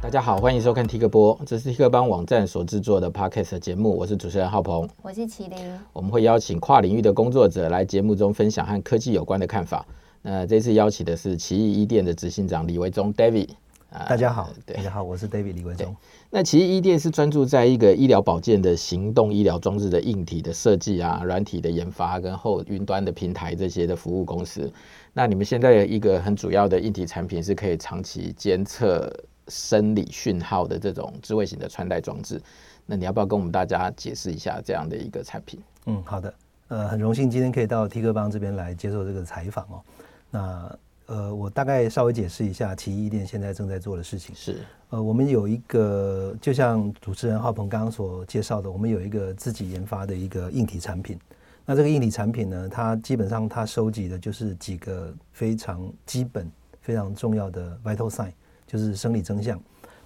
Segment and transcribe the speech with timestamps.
[0.00, 5.58] 大家好，欢迎收看 T 个播，这是 T 个邦网站所制作的 Podcast 节目，我是主持人浩鹏，我是麒麟，
[5.92, 9.84] 我们会邀请跨领域的工作者来节目中分享和科技有关的看法。
[10.22, 13.48] 那这次邀请的是奇异医电的执行长李维忠 David。
[13.90, 15.94] 大家好，对，大家好，我是 David 李维忠。
[16.30, 24.72] 那奇异医电是专注在一个医疗保健的行动医疗装置的硬体的设计啊、软体的研发跟后云端的平台这些的服务公司。
[25.12, 29.12] 那你们现在有一个很主要的硬体产品是可以长期监测。
[29.48, 32.40] 生理讯号的这种智慧型的穿戴装置，
[32.86, 35.60] 那你要不要跟我们大家解释一下这样的一个产品？
[35.86, 36.34] 嗯，好的，
[36.68, 39.82] 呃，很荣幸今天可以到 T 哥帮这边来接受这个采访哦。
[40.30, 44.34] 那呃，我大概稍微解释一下奇异店现在正在做的事情。
[44.34, 44.58] 是，
[44.90, 51.18] 呃，我们有一个，就像主持人浩鹏刚刚所介绍的，我们有一个自己研发的一个硬体产品。
[51.64, 56.50] 那这个硬体产品呢，它基本上它收集的就是几个非常基本、
[56.82, 58.32] 非常重要的 vital sign。
[58.68, 59.58] 就是生理征象，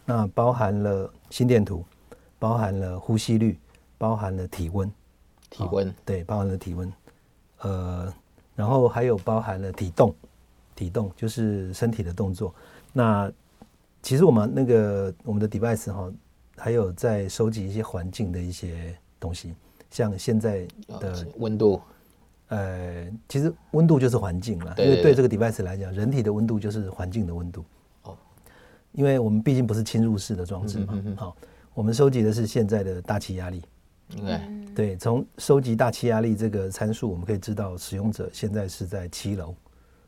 [0.04, 1.84] 那包含了心电图，
[2.38, 3.58] 包含了呼吸率，
[3.98, 4.88] 包含了体温，
[5.50, 6.92] 体温、哦、对，包含了体温，
[7.62, 8.14] 呃，
[8.54, 10.14] 然后还有包含了体动，
[10.76, 12.54] 体动就是身体的动作。
[12.92, 13.30] 那
[14.00, 16.08] 其实我们那个我们的 device 哈，
[16.56, 19.52] 还有在收集一些环境的一些东西，
[19.90, 20.68] 像现在
[21.00, 21.82] 的温度，
[22.46, 27.64] 呃，其实温度就是环境了，因为对这个 device 来讲，人体的温度就是环境的温度。
[28.92, 31.34] 因为我们毕竟不是侵入式的装置嘛，好、嗯嗯哦，
[31.74, 33.62] 我们收集的是现在的大气压力。
[34.08, 34.40] 对，
[34.74, 39.54] 对，从收集大气压力这个参数，我们可以知道使用者现在是在七楼，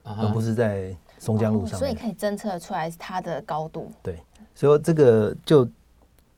[0.02, 1.80] 啊、而不是在松江路上、哦。
[1.80, 3.90] 所以可以侦测出来它的高度。
[4.02, 4.18] 对，
[4.54, 5.66] 所以这个就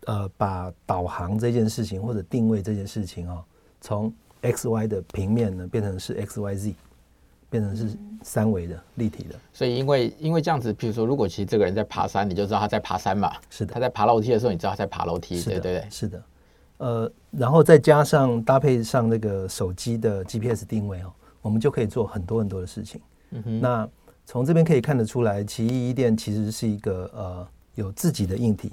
[0.04, 3.42] 呃把导航这件事情或者定位这件事情哦，
[3.80, 6.74] 从 X Y 的平面呢变成是 X Y Z。
[7.48, 13.32] 变成是三维的立体的，所以因为因为这样子，比如说，如果其实这个人在爬山，你就知道他在爬山嘛。
[13.48, 15.86] 是的，他在爬楼梯的时候，你知道他在爬楼梯，对对对。
[15.88, 16.22] 是的，
[16.78, 23.00] 呃，然后再加上搭配上那个手机的 GPS 定位哦，我们就可以做很多很多的事情。
[23.30, 23.60] 嗯哼。
[23.60, 23.88] 那
[24.24, 28.72] 从这边可以看得出来，奇异医店其实是一个呃有自己的硬体，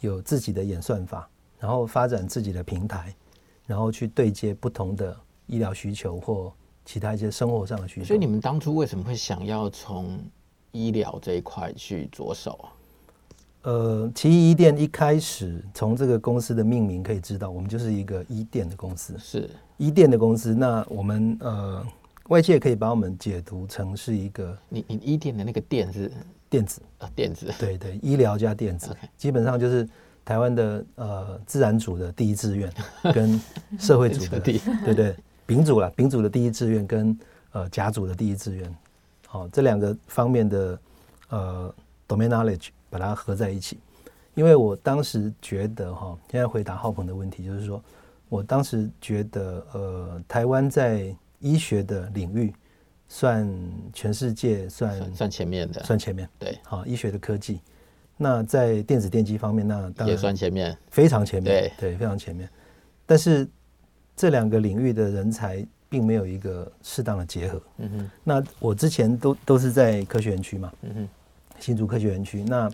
[0.00, 1.28] 有自己的演算法，
[1.58, 3.12] 然后发展自己的平台，
[3.66, 5.16] 然后去对接不同的
[5.46, 6.52] 医疗需求或。
[6.84, 10.18] 其他一些生活上的需求，所以你们当初为什么会想要从
[10.72, 12.68] 医疗这一块去着手啊？
[13.62, 20.54] 呃，奇异医电一开始从这个公司的命名可以知道，我们就是一个医电的公司，是医电的公司。
[20.54, 21.86] 那我们呃，
[22.28, 26.12] 外界可以把我们解读成是一个，你你医电的那个电是
[26.50, 29.88] 电子啊，电子，对对，医疗加电子.基本上就是
[30.26, 32.70] 台湾的呃自然组的第一志愿
[33.14, 33.40] 跟
[33.78, 35.16] 社会组的，对对对。
[35.46, 37.18] 丙组了，丙组的第一志愿跟
[37.52, 38.76] 呃甲组的第一志愿，
[39.26, 40.78] 好、哦，这两个方面的
[41.28, 41.74] 呃
[42.08, 43.78] domain knowledge 把它合在一起。
[44.34, 47.80] 因为我当时觉得哈、哦，现在回答浩鹏的问题，就是说
[48.28, 52.52] 我当时觉得呃，台湾在医学的领域
[53.08, 53.48] 算
[53.92, 56.28] 全世界算算，算前面的，算前面。
[56.36, 57.60] 对，好、哦，医学的科技，
[58.16, 61.90] 那在电子电机方面，那当然也算前面，非常前面，对。
[61.90, 62.48] 对，非常前面。
[63.06, 63.46] 但是
[64.16, 67.62] 这两个领域的人才并没有一个适当的结合。
[67.78, 68.10] 嗯哼。
[68.22, 70.72] 那我之前都都是在科学园区嘛。
[70.82, 71.08] 嗯哼。
[71.60, 72.70] 新竹科学园区，那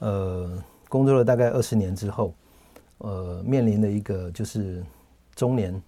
[0.00, 2.34] 呃工作了大概二十年之后，
[2.98, 4.84] 呃面临的一个就是
[5.34, 5.82] 中年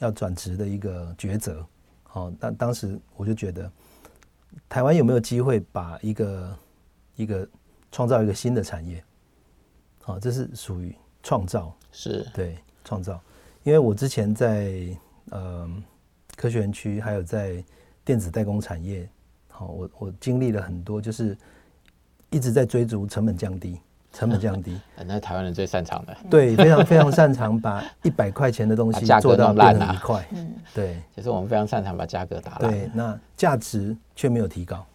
[0.00, 1.64] 要转职的一个抉择。
[2.02, 3.70] 好，那当时我就觉得，
[4.68, 6.58] 台湾有没有机会把一个
[7.14, 7.48] 一个
[7.92, 9.02] 创造一个新的产业？
[10.02, 10.92] 好，这是属于
[11.22, 11.72] 创造。
[11.92, 12.26] 是。
[12.34, 13.20] 对，创造。
[13.62, 14.72] 因为我之前在
[15.30, 15.68] 呃
[16.36, 17.62] 科学园区，还有在
[18.04, 19.08] 电子代工产业，
[19.48, 21.36] 好，我我经历了很多，就是
[22.30, 23.78] 一直在追逐成本降低，
[24.12, 24.80] 成本降低。
[25.06, 26.16] 那台湾人最擅长的。
[26.30, 30.26] 对，非常非常擅长把一百块钱的东西做到变成一块。
[30.32, 31.02] 嗯，对。
[31.14, 32.70] 其实我们非常擅长把价格打烂。
[32.70, 34.86] 对，那价值却没有提高。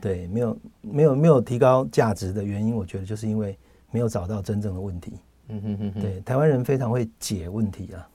[0.00, 3.58] 对，没有没有没有提高价值的原因，我觉得就是因为
[3.90, 5.14] 没有找到真正的问题。
[5.52, 8.08] 嗯哼哼哼，对，台湾人非常会解问题啊，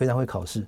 [0.00, 0.66] 非常会考试，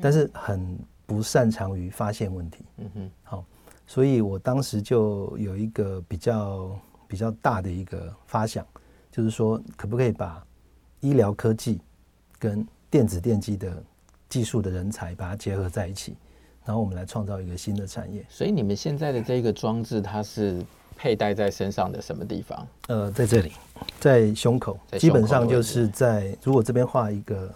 [0.00, 0.76] 但是很
[1.06, 2.64] 不擅长于发现问题。
[2.78, 3.44] 嗯哼，好，
[3.86, 6.76] 所以我当时就有一个比较
[7.06, 8.66] 比较大的一个发想，
[9.08, 10.44] 就是说，可不可以把
[10.98, 11.80] 医疗科技
[12.40, 13.80] 跟电子电机的
[14.28, 16.16] 技术的人才把它结合在一起，
[16.64, 18.26] 然后我们来创造一个新的产业。
[18.28, 20.60] 所以你们现在的这个装置，它是？
[20.94, 22.68] 佩戴在身上的什么地方？
[22.86, 23.50] 呃，在这里，
[23.98, 26.36] 在胸口，基本上就是在。
[26.44, 27.52] 如果这边画一个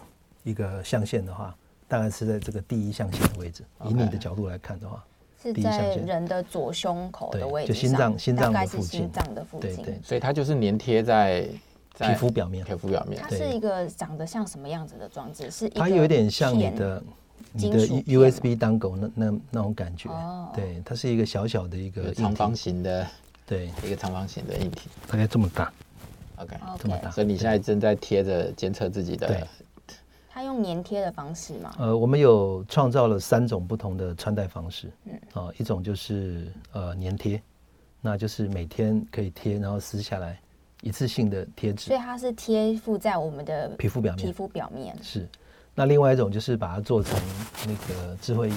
[0.47, 1.53] 一个象限的话，
[1.89, 3.65] 大概是在这个第一象限的位置。
[3.85, 5.05] 以你的角度来看的话，
[5.43, 11.49] 是在人的左胸口的位置，就心脏心脏的附近，心脏的附近，对对，所以它就是粘贴在
[11.99, 13.21] 皮肤表面，皮肤表面。
[13.21, 15.51] 它是一个长得像什么样子的装置？
[15.51, 17.03] 是它有点像你的
[17.51, 20.53] 你的 USB dongle 那那那种感觉，哦。
[20.55, 23.05] 对，它是一个小小的一个长方形的，
[23.45, 25.73] 对，一个长方形的硬体，大概这么大
[26.37, 27.11] ，OK，这么大。
[27.11, 29.45] 所以你现在正在贴着监测自己的。
[30.37, 31.75] 它用粘贴的方式吗？
[31.79, 34.93] 呃，我们有创造了三种不同的穿戴方式。
[35.07, 37.43] 嗯，啊，一种就是呃粘贴，
[38.03, 40.39] 那就是每天可以贴，然后撕下来
[40.83, 41.87] 一次性的贴纸。
[41.87, 44.27] 所以它是贴附在我们的皮肤表面。
[44.27, 45.27] 皮肤表面是。
[45.75, 47.19] 那另外一种就是把它做成
[47.67, 48.55] 那个智慧衣，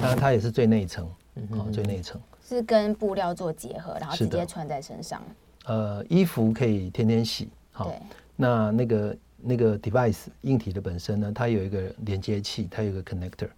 [0.00, 5.22] 当然它也是最内层，嗯哼哼，最内层是跟布料做结合，然后直接穿在身上。
[5.66, 7.50] 呃，衣服可以天天洗。
[7.70, 8.00] 好，对
[8.34, 9.14] 那那个。
[9.48, 13.48] 那个 device 硬体的本身呢，它有一个连接器，它有一个 connector。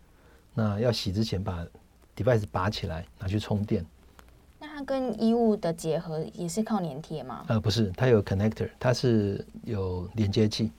[0.52, 1.66] 那要洗之前把
[2.14, 3.82] device 拔起来，拿去充电。
[4.58, 7.42] 那它跟衣物的结合也是靠粘贴吗？
[7.48, 10.70] 呃，不是，它有 connector，它是有连接器，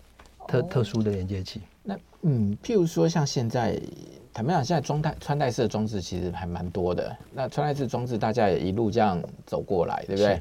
[0.48, 0.70] 特、oh.
[0.70, 1.62] 特殊的连接器。
[1.82, 3.82] 那嗯，譬如说像现在，
[4.32, 7.18] 坦白讲，现在装戴穿戴式的装置其实还蛮多的。
[7.34, 10.40] 那穿戴式装置大家也一路这样走过来，对不对？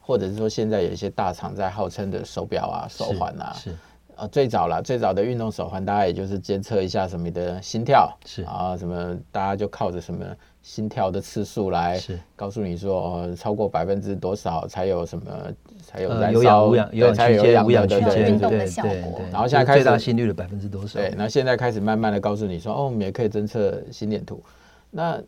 [0.00, 3.70] 或者是说现在有一些大厂在号称的手表啊、手环啊，是。
[3.70, 3.76] 是
[4.18, 10.26] 啊，最早了，最早的运动手环，大家也就是监测一下什么的心跳，是啊，什么大家就靠着什么
[10.60, 12.00] 心跳的次数来
[12.34, 15.24] 告诉你说，哦，超过百分之多少才有什么
[15.80, 19.30] 才有燃烧，对，才有有氧的对对对对。
[19.30, 20.98] 然后现在开始最大心率的百分之多少？
[20.98, 24.42] 对，那现在开始慢慢的告诉你说，哦，我们也可以侦测心电图。
[24.90, 25.22] 那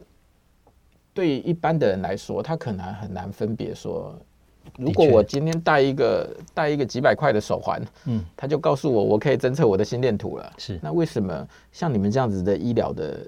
[1.15, 4.19] 对于一般的人来说，他可能很难分别说。
[4.77, 10.53] 如果我今天带一个带一个几百块的手环，嗯，他就告诉我我可以侦测我的心电图了。
[10.59, 13.21] 是，那为什么像你们这样子的医疗的，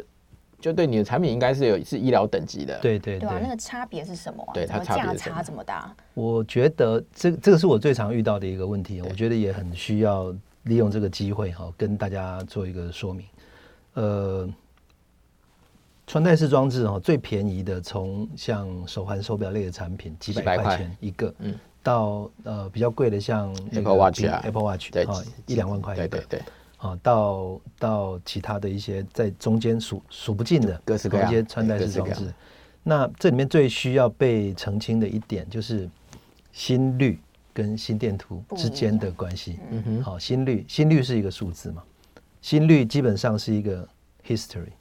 [0.61, 2.79] 就对你的产品应该是有是医疗等级的？
[2.81, 4.53] 对对对，对啊，那个差别是什么啊？
[4.55, 5.95] 对，它价差这么大？
[6.15, 10.35] 我觉得这这个是我最常遇到的一个问题，我觉得也很需要
[10.65, 13.27] 利用这个机会哈，跟大家做一个说明。
[13.95, 14.49] 呃。
[16.13, 20.77] 穿戴式装置哦，最便宜的从像手环、手表类的产品，几百块。
[20.77, 25.07] 钱一个，嗯，到呃比较贵的像 Apple Watch 啊，Apple Watch 对，
[25.47, 26.43] 一两万块一个，对对对，
[26.77, 31.31] 啊，到到其他的一些在中间数数不尽的各式各样。
[31.31, 32.31] 一些穿戴式装置。
[32.83, 35.89] 那这里面最需要被澄清的一点就是
[36.53, 37.19] 心率
[37.55, 39.59] 跟心电图之间的关系。
[39.71, 39.83] 嗯。
[39.83, 41.83] 哼，好，心率心率是一个数字嘛，
[42.43, 43.89] 心率基本上是一个
[44.27, 44.73] history。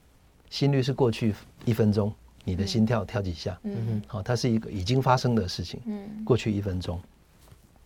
[0.51, 1.33] 心率是过去
[1.65, 2.13] 一分钟
[2.43, 6.99] 你的心跳跳几下，嗯哼，好，它是一个已经发生的事情，嗯，过去一分钟。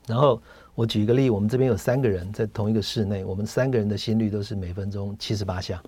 [0.07, 0.41] 然后
[0.73, 5.81] 我举一个例，我们这边有三个人在同一个室内，我们三个人的心率都是每分钟七十八下，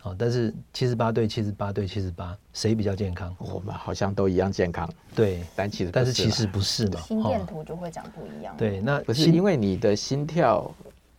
[0.00, 3.34] 好，但是七十八对七十八对七十八，谁比较健康？
[3.38, 8.56] 我们好像都一样健康，对，但其实但是其实不是嘛，心电图就会讲不一样。
[8.56, 10.72] 对，那不是因为你的心跳，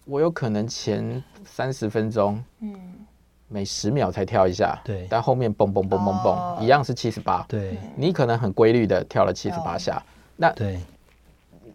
[0.05, 2.77] 我有可能前三十分钟，嗯。
[3.51, 10.01] 每十秒才跳一下，对，但后面蹦蹦蹦蹦蹦，一样是七十八，对，你可能很规律的跳了七十八下，
[10.37, 10.79] 那对，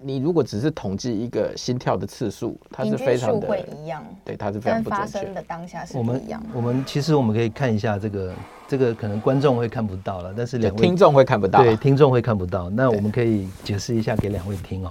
[0.01, 5.13] 你如果只是统计一个心跳的次数，它是非常的会一样，对，它是非常不准确。
[5.13, 6.23] 发生的当下是我们
[6.55, 8.35] 我们其实我们可以看一下这个
[8.67, 14.91] 这个可能观众会看不到了，但是两位听众会看不到，对，听众会看不到，那我们可以解释一下给两位听哦。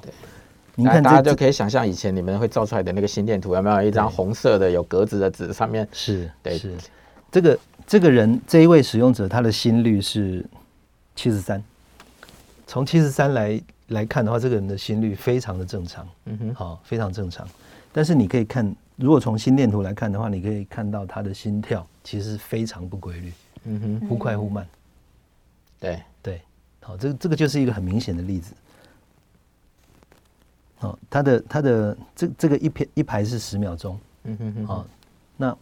[0.78, 6.76] 你看，大家就可以想象以前你们会造出来的那个心电图，有没有一张红色的有格子的纸，上面是对是。
[7.32, 10.46] 这个这个人这一位使用者，他的心率是
[11.16, 11.64] 七十三。
[12.68, 17.48] 从七十三来来看的话，这个人的心率非常的正常，嗯哼，好，非常正常。
[17.94, 23.32] 但是你可以看，如果从心电图来看的话，你可以看到他的心跳其实非常不规律，
[23.66, 24.68] 嗯哼，忽快忽慢。
[25.80, 26.42] 对对，
[26.82, 28.54] 好，这个这个就是一个很明显的例子。
[30.78, 34.86] 好，他的他的这这个一片一排是十秒钟，嗯哼哼，哦，
[35.38, 35.56] 那。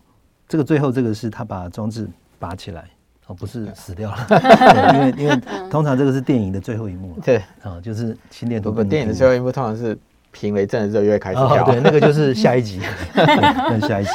[0.45, 2.87] 这个最后这个是他把装置拔起来，
[3.25, 4.27] 哦，不是死掉了，
[4.93, 5.35] 因为因为
[5.67, 8.69] 通常这个是电影的最后一幕，对，啊，就是心电图。
[8.69, 9.97] 不过电影的最后一幕通常是
[10.31, 12.79] 平雷震的热乐开始跳，对，那个就是下一集，
[13.15, 14.11] 那下一集。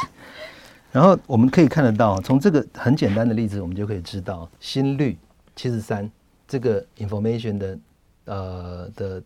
[0.92, 5.18] 然后我们可以看得到，从这个很简单的例子，我们就可以知道心率
[5.56, 6.08] 七十三
[6.46, 7.78] 这个 information 的
[8.26, 9.22] 呃的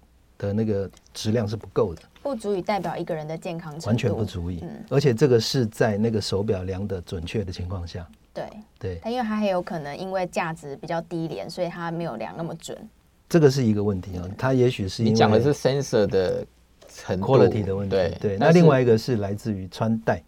[0.46, 2.02] 的那个质量是不够的。
[2.22, 4.60] 不足以代表一个人的健康程度，完全不足以。
[4.62, 8.06] 嗯，而且这个是在那个手表量的准确的情况下。
[8.32, 12.78] 对对，它因为它还有可能因为价值比较低廉，所以它没有量那么准。
[13.28, 16.46] 这个是一个问题啊，它也许是因为你讲的是 sensor 的
[16.88, 17.96] 程度 quality 的问题。
[17.96, 20.22] 对对，那另外一个是来自于穿戴，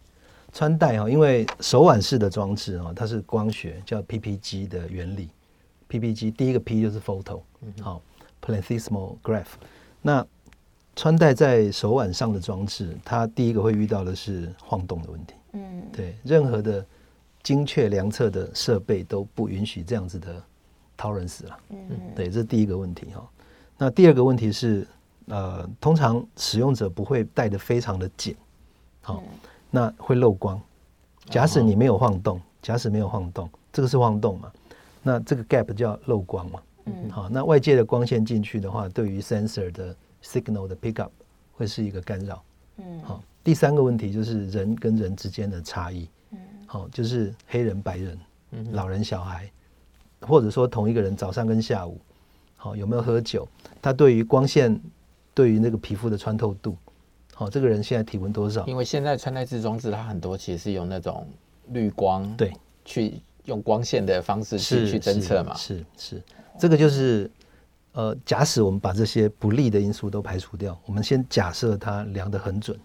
[0.51, 5.29] 穿戴哈，因为手腕式的装置啊，它是光学叫 PPG 的原理
[5.89, 7.39] ，PPG，第一个 P 就是 photo，
[7.81, 8.01] 好
[8.45, 9.45] ，Platysmal graph。
[10.05, 10.23] 那
[10.95, 15.33] 穿戴在手腕上的装置，它第一个会遇到的是晃动的问题。
[15.53, 16.85] 嗯，对，任何的
[17.41, 20.39] 精确量测的设备都不允许这样子的
[20.95, 21.57] tolerance 了。
[21.69, 23.27] 嗯，对，这是第一个问题哈。
[23.79, 24.87] 那第二个问题是，
[25.25, 28.35] 呃，通常使用者不会戴的非常的紧，
[29.01, 29.23] 好，
[29.71, 30.61] 那会漏光。
[31.31, 34.51] 假使你没有晃动，假使没有晃动，这个是晃动嘛？
[35.01, 36.61] 那这个 gap 叫漏光嘛？
[36.85, 41.11] 嗯，好，那外界的光线进去的话，对于 sensor 的 signal 的 pick up
[41.53, 42.43] 会是一个干扰。
[42.77, 46.07] 嗯，好，第三个问题就是人跟人之间的差异。
[46.31, 48.19] 嗯，好，就是黑人、白人、
[48.71, 49.49] 老人、小孩，
[50.21, 51.99] 或者说同一个人早上跟下午，
[52.55, 53.47] 好，有没有喝酒？
[53.81, 54.79] 他对于光线，
[55.33, 56.75] 对于那个皮肤的穿透度，
[57.33, 58.65] 好，这个人现在体温多少？
[58.67, 61.27] 因为现在穿戴式装置它很多其实是用那种
[61.69, 65.55] 滤光，对，去用光线的方式去去侦测嘛。
[65.55, 66.23] 是是，是，
[66.59, 67.29] 这个就是。
[67.97, 72.77] 呃，假使我们把这些不利的因素都排除掉，我们先假设它量得很准，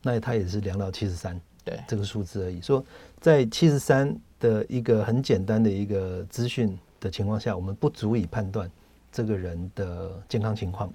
[0.00, 2.62] 那它也是量到七十三，对这个数字而已。
[2.62, 2.82] 说
[3.20, 8.70] 在七十三的一个很简单的一个资讯的情况下，我们不足以判断
[9.12, 10.90] 这个人的健康情况，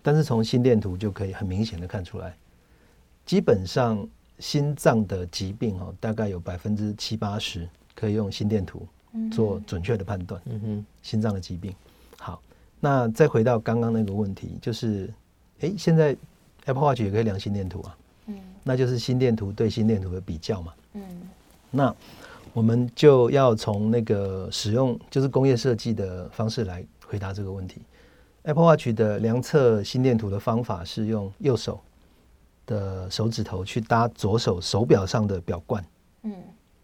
[0.00, 2.36] 但是从心电图就可以很明显的看出来，
[3.26, 4.08] 基本上
[4.38, 8.86] 心脏的疾病哦，大概有百分之七八十可以用心电图
[9.30, 10.40] 做准确的判断。
[10.46, 11.74] 嗯哼，心脏的疾病。
[12.18, 12.40] 好
[12.80, 15.12] 那再回到刚刚那个问题，就是，
[15.60, 16.16] 哎，现在
[16.66, 17.96] Apple Watch 也可以量心电图啊，
[18.26, 21.02] 嗯，那就是心电图对心电图的比较嘛，嗯，
[21.70, 21.94] 那
[22.52, 27.80] 我们就要从那个使用就是工业设计的方式来回答这个问题。
[28.42, 31.80] Apple Watch 的量测心电图的方法是用右手
[32.66, 35.84] 的手指头去搭左手手表上的表冠，
[36.22, 36.32] 嗯，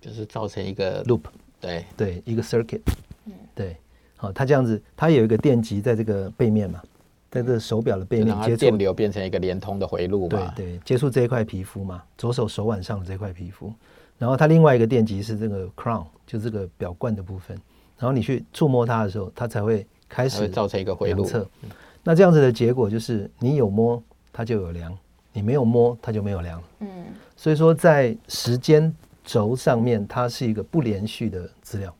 [0.00, 1.22] 就是造成一个 loop，
[1.60, 2.80] 对对，一个 circuit，
[3.26, 3.76] 嗯，对。
[4.16, 6.80] 好，它这样子，它有一个电极在这个背面嘛，
[7.30, 10.52] 在这个手表的背面接触，电流变成一个连通的回路嘛。
[10.56, 13.72] 对对，接触这一块皮肤嘛，左手手腕上的这块皮肤，
[14.16, 17.56] 然后它另外一个电极是这个 crown，就这个表冠的部分，
[17.98, 21.28] 然后你去触摸它的时候，它才会开始造成一个回路。
[22.02, 24.96] 那这样子的结果就是，你有摸它就有量，
[25.32, 26.62] 你没有摸它就没有量。
[26.80, 26.88] 嗯，
[27.36, 28.94] 所以说在时间
[29.24, 31.92] 轴上面，它是一个不连续的资料。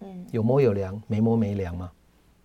[0.00, 1.90] 嗯，有摸有量，没摸没量嘛？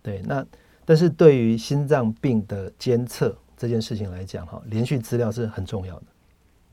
[0.02, 0.44] 对，那
[0.84, 6.04] 但是对于心脏病的监测这件事情来讲，哈，连续资料是很重要的。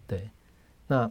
[0.07, 0.29] 对，
[0.87, 1.09] 那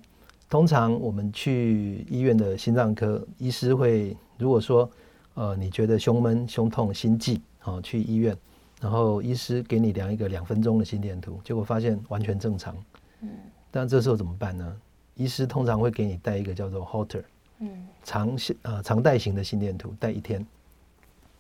[0.49, 4.91] 通常我们去医院的心脏科医师会，如果说
[5.35, 8.37] 呃你觉得胸闷、胸痛、心悸，好，去医院，
[8.81, 12.77] 然后医师给你量一个两分钟的心电图，结果发现完全正常。
[13.23, 13.29] 嗯，
[13.71, 14.77] 但这时候怎么办呢？
[15.21, 17.23] 医师通常会给你带一个叫做 Holter。
[17.59, 17.69] 嗯，
[18.03, 20.47] 长线呃长带型的心电图带一天，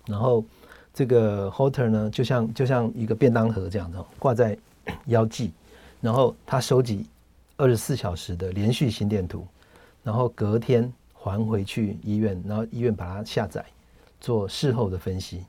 [0.06, 0.44] 然后
[0.92, 4.54] 这个 Holter 呢，就像就像一个便当盒这样的挂在
[5.06, 5.52] 腰际，
[5.98, 7.06] 然后它收集
[7.56, 9.46] 二十四小时的连续心电图，
[10.04, 13.64] 然后隔天还回去医院，然后医院把它下载
[14.20, 15.46] 做事后的分析。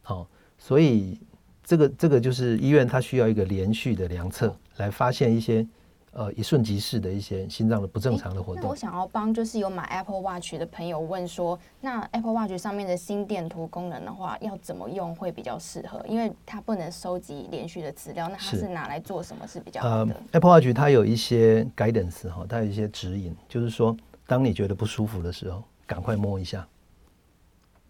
[0.00, 1.20] 好，所以
[1.62, 5.66] 这个这个就是医院它需要一个连续的量测来发现一些。
[6.14, 8.64] 呃，一瞬即逝的一些心脏的不正常的活动。
[8.64, 16.04] 那我想要帮就是有买 Apple Watch 的朋友问说，那 Apple Watch 上面的心电图功能的话，要怎么用会比较适合？
[16.06, 20.12] 因为它不能收集连续的资料，那它是拿来做什么是比较好的？
[20.12, 26.68] 呃，Apple Watch 它有一些 guidance 哈，它有一些指引，就是说，当你觉得不舒服的时候，赶快摸一下。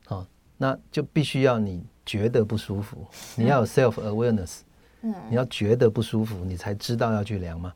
[0.07, 0.25] 好，
[0.57, 4.61] 那就必须要你觉得不舒服，你要有 self awareness，
[5.01, 7.73] 嗯，你要觉得不舒服，你才知道要去量嘛。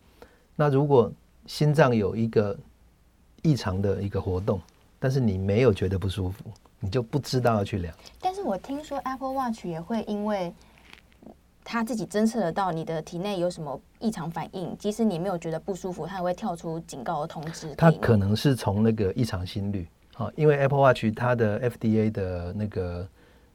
[0.57, 1.13] 那如果
[1.47, 2.57] 心脏有一个
[3.43, 4.61] 异常的一个活动，
[4.99, 6.45] 但是你没有觉得不舒服，
[6.81, 7.95] 你就不知道要去量。
[8.21, 10.53] 但是我听说 Apple Watch 也会因为
[11.63, 17.75] 它自己侦测得到你的体内有什么异常反应，即使你没有觉得不舒服，它也会跳出警告的通知。
[17.75, 19.87] 它可能是从那个异常心率，
[20.17, 23.09] 啊，因为 Apple Watch 它的 FDA 的那个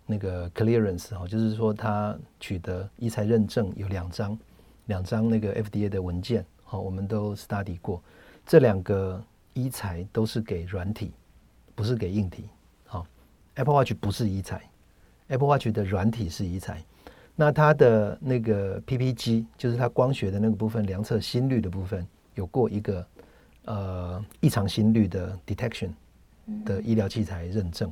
[0.06, 4.38] 那个 clearance 哈，就是说它取得医材认证有两张，
[4.86, 6.46] 两张那个 FDA 的文件。
[6.72, 8.02] 好，我们都 study 过，
[8.46, 11.12] 这两个医材都是给软体，
[11.76, 12.46] 不是给硬体。
[12.86, 13.06] 好
[13.56, 14.62] ，Apple Watch 不是医材
[15.28, 16.82] ，Apple Watch 的软体是医材。
[17.36, 23.06] 那它的那个 PPG，就是它光学的那个部分，量测心率的部分，有过一个
[23.66, 25.90] 呃异常心率的 detection
[26.64, 27.92] 的医疗器材认证。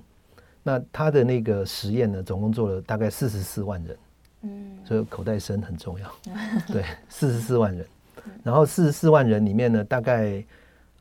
[0.64, 3.98] 那它的那个实验呢，总共做了大概四十四万人。
[4.44, 6.10] 嗯，所以口袋深很重要。
[6.72, 7.86] 对，四十四万人。
[8.44, 10.44] 然后四十四万人里面呢，大概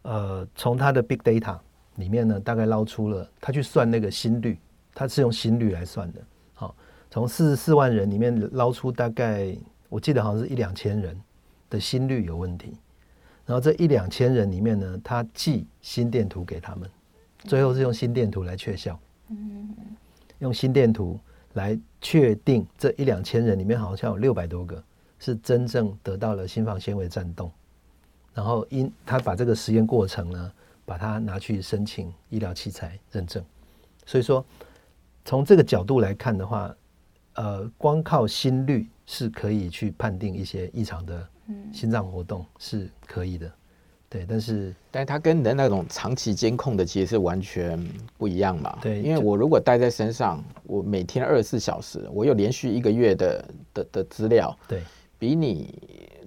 [0.02, 1.58] 呃从他的 big data
[1.96, 4.58] 里面呢，大概捞出了他去算那个心率，
[4.94, 6.20] 他是用心率来算的。
[6.54, 6.74] 好，
[7.10, 9.56] 从四十四万人里面捞出大概，
[9.88, 11.20] 我记得好像是一两千人
[11.70, 12.76] 的心率有问题，
[13.46, 16.88] 然后这一两千人里面呢，他寄心电图给他们，
[17.38, 18.98] 最后是用心电图来确效。
[19.30, 19.74] 嗯，
[20.38, 21.18] 用心电图
[21.54, 24.82] 来确定这一两千人里面好像有六百多个
[25.18, 27.50] 是真正得到了心房纤维颤动，
[28.34, 30.52] 然后因他把这个实验过程呢，
[30.84, 33.44] 把它拿去申请医疗器材认证，
[34.06, 34.44] 所以说。
[35.24, 36.74] 从这个角度来看的话，
[37.34, 41.28] 呃，光靠心率是可以去判定一些异常的
[41.70, 43.52] 心脏活动是可以的，
[44.08, 44.24] 对。
[44.26, 47.78] 但是，但是它跟你的那种长期监控的其实是完全
[48.16, 48.78] 不一样嘛。
[48.80, 53.44] 对，因为我如果带在身上，我每天二十四小时，我有连续一个月的
[53.74, 54.82] 的的资料，对，
[55.18, 55.74] 比你。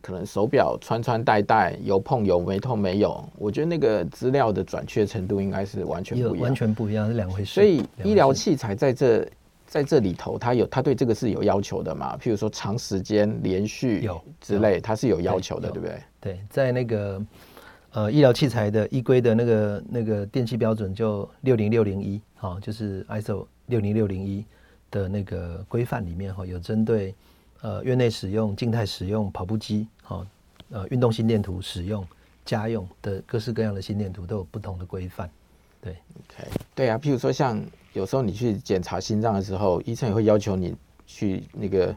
[0.03, 7.53] 可能手表穿穿戴戴有碰有没痛没有，我觉得那个资料的准确程度应该是完全不一样，完全不一样是两回事。
[7.53, 9.27] 所以医疗器材在这
[9.67, 12.17] 在这里头，它有它对这个是有要求的嘛？
[12.17, 16.01] 譬如说长时间连续有之类，它是有要求的，对不对？
[16.19, 17.21] 对，在那个
[17.91, 24.43] 呃医疗器材的依规的那个那个电器标准就六零六零一，好，就是 ISO 六零六零一
[24.89, 27.13] 的那个规范里面哈，有针对。
[27.61, 30.25] 呃，院内使用、静态使用跑步机，好，
[30.71, 32.05] 呃，运动心电图使用、
[32.43, 35.29] 家用的各式各样的心电图都有不同的规范。
[35.79, 37.63] 对，OK，对啊，譬如说像
[37.93, 40.75] 有时候你去检查心脏的时候，医生也会要求你
[41.05, 41.95] 去那个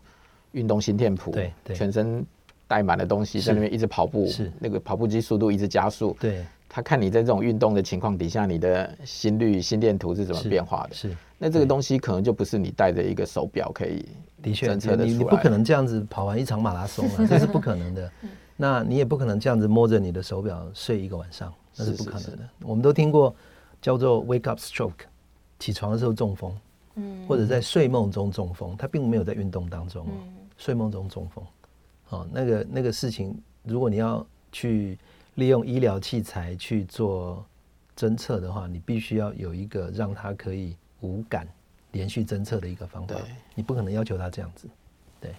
[0.52, 2.24] 运动心电图，对，全身
[2.66, 10.94] 带满的东西在那边一直跑步，是那个跑步机速度一直加速，对，他看你在这种运动的情况底下，你的心率、心电图是怎么变化的？
[10.94, 14.04] 是，是那这个东西可能就不是你带着一个手表可以。
[14.44, 18.12] 的确，你你不可能这样子跑完一场马拉松啊，这是不可能的。
[18.56, 22.22] 那你也不可能这样子摸着你的手表睡一个晚上，那是不可能的。
[22.22, 23.34] 是是是我们都听过
[23.82, 25.06] 叫做 wake up stroke，
[25.58, 26.56] 起床的时候中风，
[26.94, 30.06] 嗯，或者在睡梦中中风，他并没有在运动当中，
[30.56, 31.44] 睡梦中中风，
[32.10, 34.96] 哦，那个那个事情，如果你要去
[35.34, 37.44] 利用医疗器材去做
[37.96, 41.48] 侦测的话，你必须要有一个让他可以无感。
[41.94, 43.14] 连续侦测的一个方法，
[43.54, 44.68] 你不可能要求他这样子。
[45.20, 45.30] 对，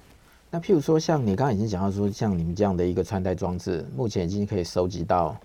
[0.49, 5.37] 那譬如说，像你刚刚已经讲到说，像你们这样的一个穿戴装置，目前已经可以收集到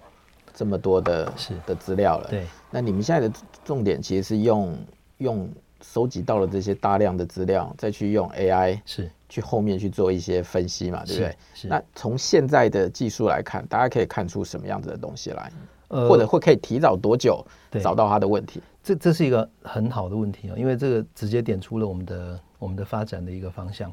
[0.55, 2.29] 这么多的是的资料了。
[2.31, 4.75] 对，那你们现在的重点其实是用
[5.19, 5.51] 用
[5.83, 11.37] 收集到了这些大量的资料，再去用 AI 是去后面去做一些分析嘛，对不对？
[11.55, 11.69] 是。
[11.69, 15.53] 那从现在的技术来看，大家可以看出什么样子的东西来？
[15.89, 17.45] 呃，或者会可以提早多久
[17.83, 18.63] 找到他的问题？
[18.83, 23.91] 这这是一个很好的问题啊，因为这个直接点出了我们的我们的发展的一个方向，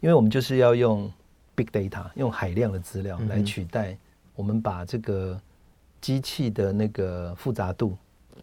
[0.00, 1.10] 因为我们就是要用
[1.54, 3.96] big data，用海量的资料来取代
[4.34, 5.40] 我们把这个
[6.00, 7.96] 机器的那个复杂度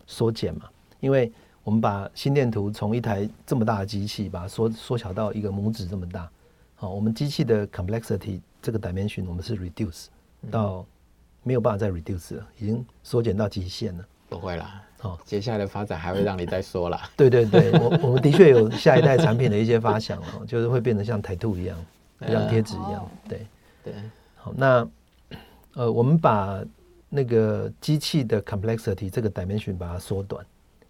[0.08, 0.64] 缩减嘛，
[1.00, 1.32] 因为
[1.64, 6.30] 我们把心电图从一台这么大的机器把它缩缩小到一个拇指这么大，
[6.76, 10.08] 好，我们机器的 complexity 这个 dimension 我们是 reduce
[10.50, 10.86] 到
[11.44, 14.06] 没有办法再 reduce 了，已经缩减到极限了。
[14.28, 14.82] 不会啦。
[15.04, 17.10] 哦，接下来的发展还会让你再说啦。
[17.16, 21.78] 对对对，我我们的确有下一代产品的一些发想哦， 就是会变得像台兔一样，
[22.28, 23.12] 像贴纸一样。
[23.28, 23.46] 对
[23.84, 23.94] 对，
[24.36, 24.88] 好，那
[25.74, 26.64] 呃，我们把
[27.10, 30.46] 那个机器的 complexity 这个 dimension 把它缩短，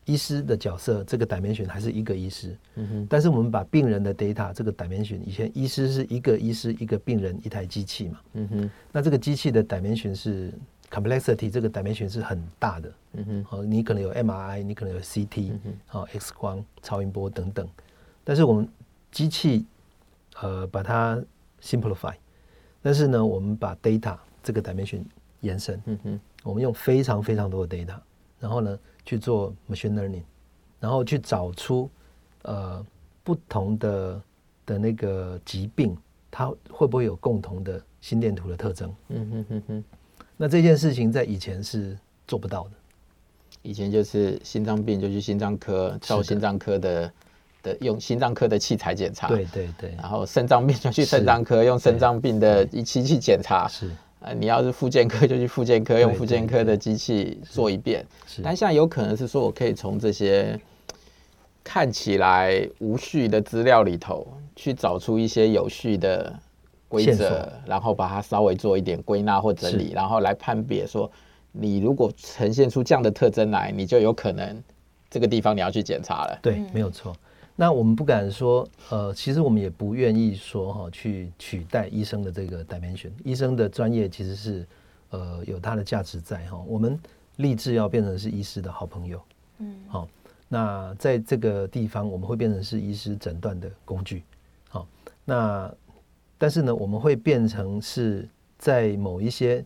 [0.06, 10.54] 医师的角色这个 dimension 还是一个医师，嗯哼，但是我们把病人的 data 这个 dimension，以前医师是一个医师一个病人一台机器嘛，嗯哼，那这个机器的 dimension 是。
[10.94, 15.52] Complexity 这个 dimension 是很大的，嗯哼，好，你可能有 MRI，你可能有 CT，
[15.88, 17.68] 好、嗯、X 光、超音波等等，
[18.24, 18.70] 但是我们
[19.12, 19.66] 机器
[20.42, 21.20] 呃把它
[21.60, 22.14] simplify，
[22.84, 25.04] 但是呢，我们把 data 这个 dimension
[25.40, 27.98] 延伸，嗯哼，我们用非常非常多的 data，
[28.40, 30.24] 然后呢去做 machine learning，
[30.80, 31.90] 然后去找出
[32.44, 32.86] 呃
[33.24, 34.22] 不同的
[34.68, 35.98] 的那个疾病，
[36.30, 39.84] 它会不会有共同的心电图的特征，嗯哼哼哼。
[40.44, 42.72] 那这件事情在以前是做不到的，
[43.62, 47.14] 以前就是心脏病就去心脏科，照心脏科的
[47.64, 60.60] 的用心脏科的器材检查，对对对，然后肾脏病就去肾脏科用肾脏病的仪器去检查，是，呃，你要是复健科就去复健科用复健科的机器做一遍，是，但现在有可能是说我可以从这些
[61.64, 64.28] 看起来无序的资料里头
[64.58, 66.38] 去找出一些有序的。
[66.94, 71.12] 规则，然后把它稍微做一点归纳或整理，然后来判别说，
[71.52, 74.62] 你如果呈现出这样的特征来，你就有可能
[75.10, 76.40] 这个地方你要去检查了。
[76.42, 77.16] 对，没有错。
[77.56, 83.12] 那我们不敢说，呃，其实我们也不愿意说哈，去取代医生的这个 dimension。
[83.24, 84.66] 医生的专业其实是
[85.10, 86.64] 呃有它的价值在哈。
[86.68, 87.00] 我们
[87.38, 89.22] 立志要变成是医师的好朋友。
[89.60, 90.08] 嗯，好。
[90.50, 94.22] 那在这个地方，我们会变成是医师诊断的工具。
[94.70, 94.86] 好，
[95.26, 95.74] 那
[96.44, 98.28] 但是呢，我们会变成是
[98.58, 99.64] 在某一些，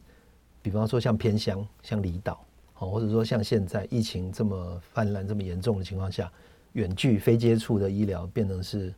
[0.62, 6.32] 比方说像偏乡、像离岛，好，或者说像现在疫情这么泛滥、这么严重的情况下，
[6.74, 8.94] 远距非接触的医疗变成是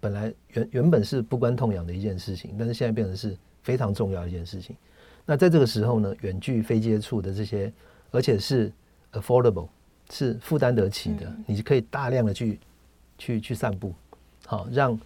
[0.00, 4.76] 本来原原本是不关痛痒的一件事情，但是现在变成是非常重要的一件事情。
[5.24, 7.72] 那在这个时候呢，远距非接触的这些，
[8.10, 8.70] 而且是
[9.12, 9.68] affordable。
[10.10, 12.60] 是负担得起的，嗯、你可以大量的去
[13.16, 13.94] 去去散步，
[14.44, 14.98] 好让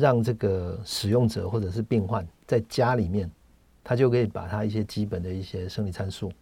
[0.00, 3.30] 让这个使用者或者是病患在家里面，
[3.84, 6.32] 他就可以把他一些基本的一些生理参数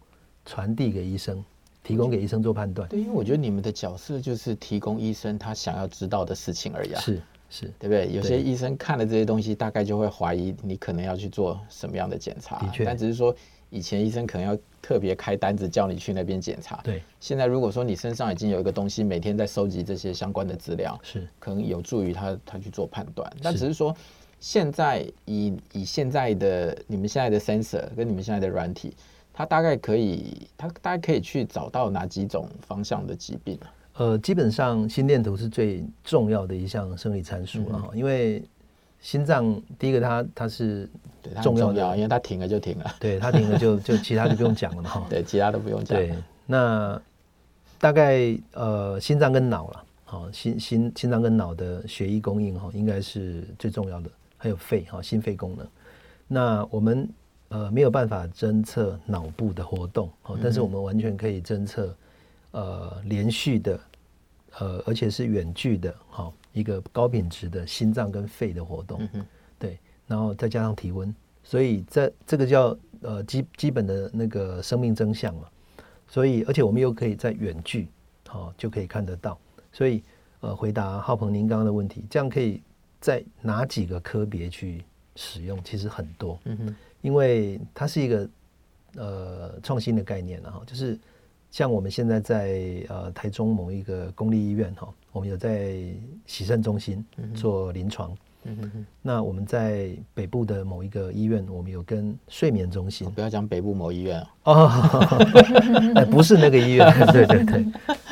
[0.45, 1.43] 传递给医生，
[1.83, 2.87] 提供给医生做判断。
[2.89, 7.01] 对，因为我觉得你们的角色就是提供医生他想要知道的事情而已啊。
[7.01, 8.11] 是是，对不对？
[8.11, 12.57] 有些医生看了这些东西，大概就会怀疑你可能要去做什么样的检查。
[12.59, 13.35] 的确，但只是说。
[13.69, 17.03] 以前医生可能要特别开单子叫你去那边检查，对。
[17.19, 23.31] 现在如果说你身上已经有一个东西，每天在收集这些相关的资料，是可能有助于他他去做判断。
[23.43, 23.95] 但只是说，
[24.39, 28.95] 现在以以现在的你们现在的 sensor 跟你们现在的软体，
[29.33, 33.59] 它大概可以，它大概可以去找到哪几种方向的疾病？
[33.93, 38.43] 呃，基本上心电图是最重要的一项生理参数了哈，因为。
[39.01, 40.89] 心脏第一个它，它它是
[41.41, 45.97] 重要的，因为它停了就停了，对，它停了就 就其他就不用讲了嘛，哈， 对，其他都不用讲。
[45.97, 46.13] 对，
[46.45, 47.01] 那
[47.79, 55.65] 大概呃心脏跟脑了，好，心心心脏跟脑的血液供应哈，应该是最重要的，还有肺哈，心肺功能。
[56.27, 57.09] 那我们
[57.47, 61.95] 呃没有办法侦测脑部的活动，哦，但是我们完全可以侦测
[62.51, 63.79] 呃连续的
[64.57, 66.33] 呃而且是远距的，好。
[66.51, 69.07] 一个高品质的心脏跟肺的活动，
[69.57, 75.43] 对，然后再加上体温，所以这这个叫呃基基本的那个生命真相嘛。
[76.07, 77.87] 所以而且我们又可以在远距，
[78.27, 79.39] 好就可以看得到。
[79.71, 80.03] 所以
[80.39, 82.61] 呃回答浩鹏您刚刚的问题，这样可以
[82.99, 84.83] 在哪几个科别去
[85.15, 85.63] 使用？
[85.63, 88.29] 其实很多，嗯哼，因为它是一个
[88.95, 90.99] 呃创新的概念，然后就是。
[91.51, 95.75] 像我们现在在呃台中某一个公立医院哈，我们有在
[96.25, 97.03] 洗肾中心
[97.35, 98.15] 做临床。
[98.43, 98.85] 嗯哼哼。
[99.01, 103.09] 那我们在北部的某一个医院，我们有跟睡眠中心。
[103.11, 104.67] 不要讲北部某医院哦，
[105.95, 107.65] 哎，不是那个医院， 对对对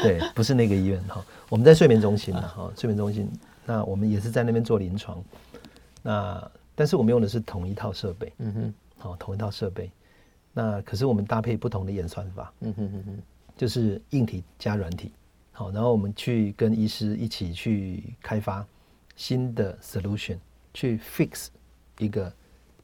[0.04, 1.24] 对，不是那个医院哈。
[1.50, 3.30] 我们在睡眠中心的哈，睡眠中心。
[3.66, 5.24] 那我们也是在那边做临床。
[6.04, 8.34] 那但是我们用的是同一套设备。
[8.40, 8.74] 嗯哼。
[9.00, 9.92] 好，同一套设备。
[10.54, 13.18] 那可是我们搭配不同的演算法，嗯哼哼哼，
[13.56, 15.12] 就是硬体加软体，
[15.58, 18.63] 好，然后我们去跟医师一起去开发
[19.15, 20.38] 新的 solution，
[20.72, 21.48] 去 fix
[21.98, 22.32] 一个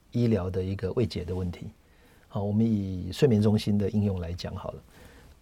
[0.10, 1.68] 医疗的一个未解的问题。
[2.28, 4.84] 好，我们以睡眠中心的应用来讲好了，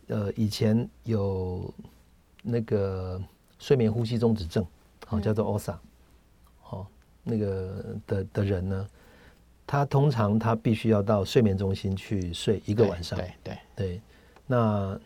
[0.07, 1.73] 呃，以前有
[2.43, 3.17] 那个
[3.59, 4.67] 睡眠呼吸中止症，
[5.07, 5.77] 好，叫做 OSA，
[6.59, 6.85] 好，
[7.23, 8.89] 那个的的人呢，
[9.65, 13.17] 他通常他必须要到睡眠中心去睡一个晚上。
[13.17, 14.01] 对对对，
[14.45, 14.99] 那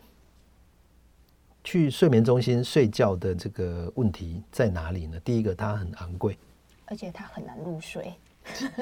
[1.66, 5.18] 去睡眠中心睡觉的这个问题在哪里呢？
[5.24, 6.38] 第一个，它很昂贵，
[6.84, 8.14] 而且它很难入睡，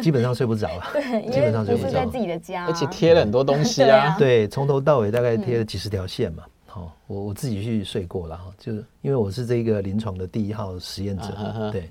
[0.03, 0.85] 基本上睡不着了。
[0.93, 1.93] 对，基本上睡不着。
[1.93, 4.15] 在自己的家，而且贴了很多东西啊。
[4.19, 6.45] 对，从头到尾大概贴了几十条线嘛。
[6.67, 11.71] 好，我我自己去睡过了哈，就是因为我是这个临床的第一号实验者。
[11.73, 11.91] 对，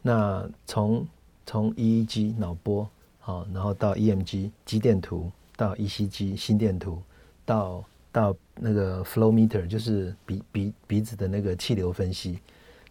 [0.00, 1.04] 那从
[1.44, 2.88] 从 EEG 脑波。
[3.20, 7.02] 好，然后到 EMG 肌电图，到 ECG 心电图，
[7.44, 12.38] 到到那个 flow meter 就是鼻鼻鼻子的那个气流分析，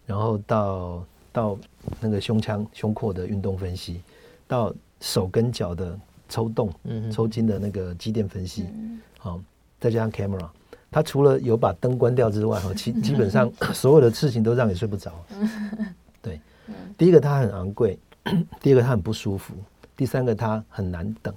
[0.06, 1.58] 然后到到
[2.00, 4.02] 那个胸腔胸廓的运动分析，
[4.48, 6.00] 到手跟脚的
[6.30, 6.72] 抽动、
[7.12, 8.66] 抽筋的那个肌电分析，
[9.18, 9.42] 好，
[9.80, 10.48] 再加上 camera，
[10.90, 15.14] 它除了有把灯关掉之外，哈，基基本上 所有的事情都让你睡不着。
[16.22, 16.40] 对，
[16.98, 17.98] 第一个它很昂贵，
[18.62, 19.54] 第二个它很不舒服。
[19.96, 21.34] 第三个，它很难等，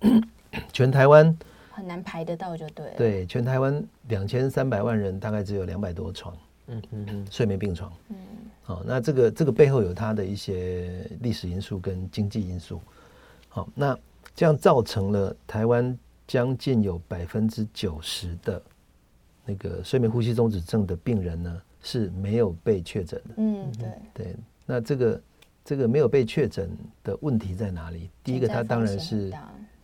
[0.72, 1.36] 全台湾
[1.76, 2.94] 很难排得到，就对。
[2.96, 6.34] 对，全台湾两千三百万人，大概只有两百多床，
[6.68, 8.16] 嗯嗯嗯，睡眠病床，嗯，
[8.62, 12.80] 好，那这个这个背后有它的一些历史因素跟经济因素，
[13.50, 13.94] 好，那
[14.34, 18.62] 这样造成了台湾将近有百分之九十的
[19.44, 25.20] 那个睡眠呼吸中止症的病人呢是没有被确诊的，嗯，对，对，那这个。
[25.68, 26.70] 这个没有被确诊
[27.02, 28.08] 的问题在哪里？
[28.22, 29.32] 第一个，它当然是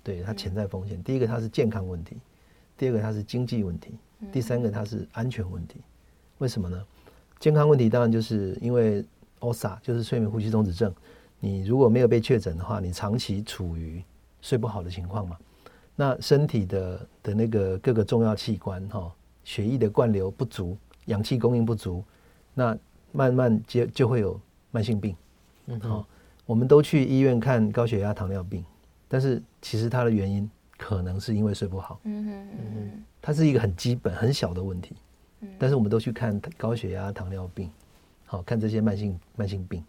[0.02, 1.02] 对它潜在风险。
[1.02, 2.16] 第一个，它是健康问题；
[2.76, 3.90] 第二个，它是经济问题；
[4.32, 5.76] 第三个，它是安全问题。
[6.38, 6.84] 为什么呢？
[7.38, 9.04] 健康问题当然就是因为
[9.40, 10.94] OSA 就是睡眠呼吸中止症，
[11.40, 14.02] 你如果没有被确诊的话，你长期处于
[14.40, 15.36] 睡不好的情况嘛，
[15.96, 19.12] 那身体的的那个各个重要器官哈，
[19.42, 22.04] 血液的灌流不足，氧气供应不足，
[22.54, 22.76] 那
[23.10, 25.16] 慢慢就就会有慢性病。
[25.66, 26.06] 嗯，好，
[26.46, 28.64] 我们都去医院看高血压、糖尿病，
[29.08, 31.98] 但是其实它的原因可能是因为睡不好。
[32.04, 34.94] 嗯嗯嗯，它是一个很基本、很小的问题。
[35.58, 37.68] 但是我们都去看高血压、糖尿病，
[38.26, 39.82] 好，看这些慢性慢性病。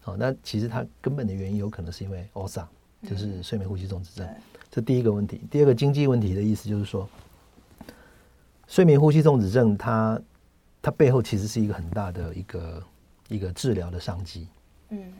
[0.00, 2.64] 好，那其实它根本的原因有可能是因为 OSA，
[3.06, 4.26] 就是睡眠呼吸中止症。
[4.70, 5.42] 这第一个问题。
[5.50, 7.06] 第二个经济问题的意思就是说，
[8.66, 10.18] 睡眠呼吸中止症它
[10.80, 12.82] 它背后其实是一个很大的一个
[13.28, 14.48] 一个治疗的商机。
[14.88, 15.12] 嗯，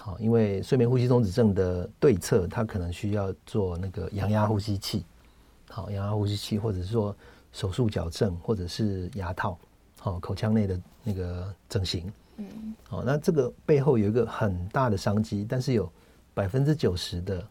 [0.00, 5.04] 好，因为睡眠呼吸中止症的对策，它可能需要做那个阳压呼吸器，
[5.68, 7.14] 好，阳压呼吸器，或者是说
[7.52, 9.58] 手术矫正，或者是牙套，
[9.98, 12.10] 好，口腔内的那个整形。
[12.36, 15.90] 嗯，好，那这个背后有一个很大的商机，但是有
[16.32, 17.44] 百分之九十的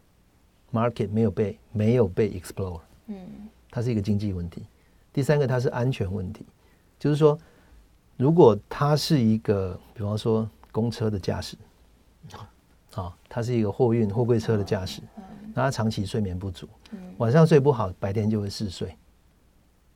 [0.72, 2.80] market 没有被没有被 explore。
[3.06, 3.16] 嗯，
[3.70, 4.64] 它是一个经济问题。
[5.12, 6.46] 第三个，它是安全问题，
[6.98, 7.38] 就是说，
[8.16, 11.56] 如果它是一个，比方说公车的驾驶，
[12.94, 15.00] 啊，他是一个货运货柜车的驾驶，
[15.54, 16.68] 那他长期睡眠不足，
[17.18, 18.96] 晚上睡不好，白天就会嗜睡。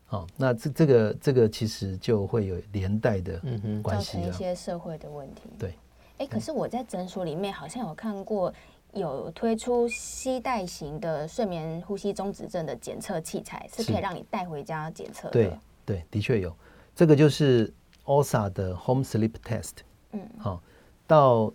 [0.07, 3.41] 好，那这这个这个其实就会有连带的
[3.83, 5.45] 关系，造成一些社会的问题。
[5.59, 5.71] 对，
[6.19, 8.53] 哎、欸，可是我在诊所里面好像有看过
[8.93, 15.31] 有推出吸带型的睡眠呼吸中止症的检测器材，是可以让你带回家检测的。
[15.31, 16.55] 对对，的确有，
[16.95, 17.73] 这个就是
[18.05, 19.79] OSA 的 Home Sleep Test。
[20.13, 20.63] 嗯，好，
[21.07, 21.51] 到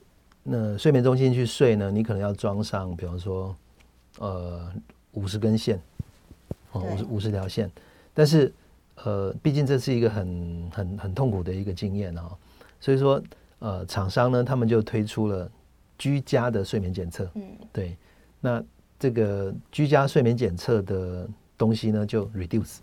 [0.49, 3.53] 那睡眠中心去睡呢，你可能要装上，比方说
[4.19, 4.71] 呃
[5.11, 5.77] 五十根线，
[6.71, 7.69] 哦五十五十条线。
[8.13, 8.51] 但是，
[9.03, 12.31] 呃，毕竟这是一个很很很痛苦的一个经验啊，
[12.79, 13.21] 所以说，
[13.59, 15.51] 呃，厂商呢，他们就推出了
[15.97, 17.29] 居家的睡眠检测。
[17.35, 17.97] 嗯，对。
[18.39, 18.63] 那
[18.97, 22.77] 这个居家睡眠检测的东西呢，就 reduce，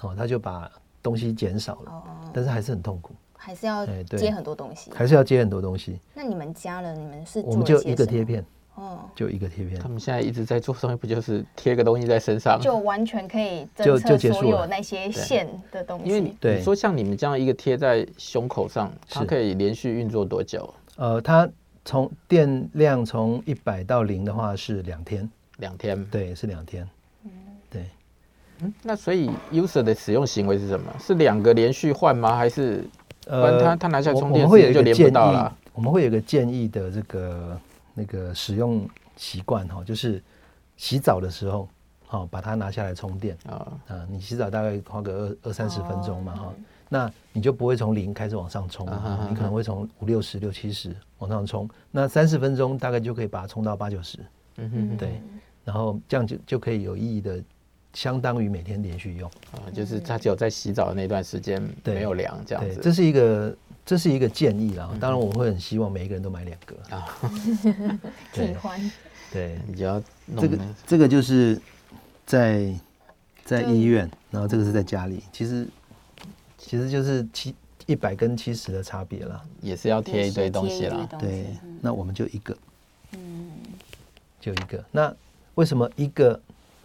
[0.00, 0.70] 哦，他就把
[1.02, 5.98] 东西减少了，但是还是很痛苦，还是要接很多东西，还是要接很多东西。
[6.14, 8.44] 那你们家人，你们是我们就一个贴片。
[8.76, 9.78] 哦，就一个贴片。
[9.80, 16.08] 他们现在一直在做，上面不就是贴个东西在身上，就完全可以侦测所有那些线的东西。
[16.08, 20.74] 因为你说像你们这样一个贴在胸口上，它可以连续运作多久？
[20.96, 21.48] 呃，它
[21.84, 26.88] 从电量从一百到零的话是两天，两天，对，是两天。
[27.22, 27.30] 嗯，
[27.70, 27.84] 对。
[28.60, 30.92] 嗯，那所以 user 的使用行为是什么？
[30.98, 32.34] 是两个连续换吗？
[32.34, 32.84] 还是
[33.26, 35.56] 呃，他他拿下充电时就连不到了？
[35.72, 37.58] 我们会有一个建议的这个。
[37.96, 40.20] 那个使用习惯哈，就是
[40.76, 41.68] 洗澡的时候，
[42.08, 44.04] 好把它拿下来充电啊啊！
[44.10, 46.52] 你洗澡大概花个二二三十分钟嘛哈，
[46.88, 48.84] 那你就不会从零开始往上充，
[49.30, 54.18] 你可能会从五六十六七十往上冲，那三十分钟大概就可以把它冲到八九十，
[54.56, 55.22] 嗯哼，对，
[55.64, 57.40] 然后这样就就可以有意义的，
[57.94, 59.30] 相当于每天连续用。
[59.52, 63.56] 啊，就是他只有在洗澡的那段时间没有凉这样子，这是一个。
[63.86, 66.74] 这是一个建议啦，当然我会很希望每一个人都买两个。
[66.96, 67.20] 啊，
[68.32, 68.80] 喜欢。
[69.30, 70.02] 对，你要
[70.38, 71.60] 这个这个就是
[72.24, 72.72] 在
[73.44, 75.68] 在医院，然后这个是在家里，其实
[76.56, 77.54] 其实就是七
[77.84, 81.06] 一百跟七十的差别了，也是要贴一堆东西啦。
[81.20, 81.44] 对，
[81.82, 82.56] 那我们就一个，
[83.12, 83.50] 嗯，
[84.40, 84.82] 就一个。
[84.90, 85.14] 那
[85.56, 86.40] 为什么一个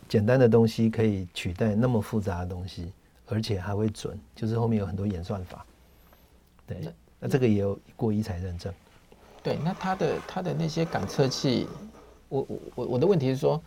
[0.10, 2.92] 简单的东西可以取代那么复杂的东西，
[3.28, 4.20] 而且还会准？
[4.36, 5.66] 就是后面有很多演算法。
[6.68, 6.78] 对，
[7.20, 8.74] 那这个也有过一才认证。
[9.42, 11.68] 对，那它的它的那些感测器，
[12.28, 13.62] 我我我我的问题是说，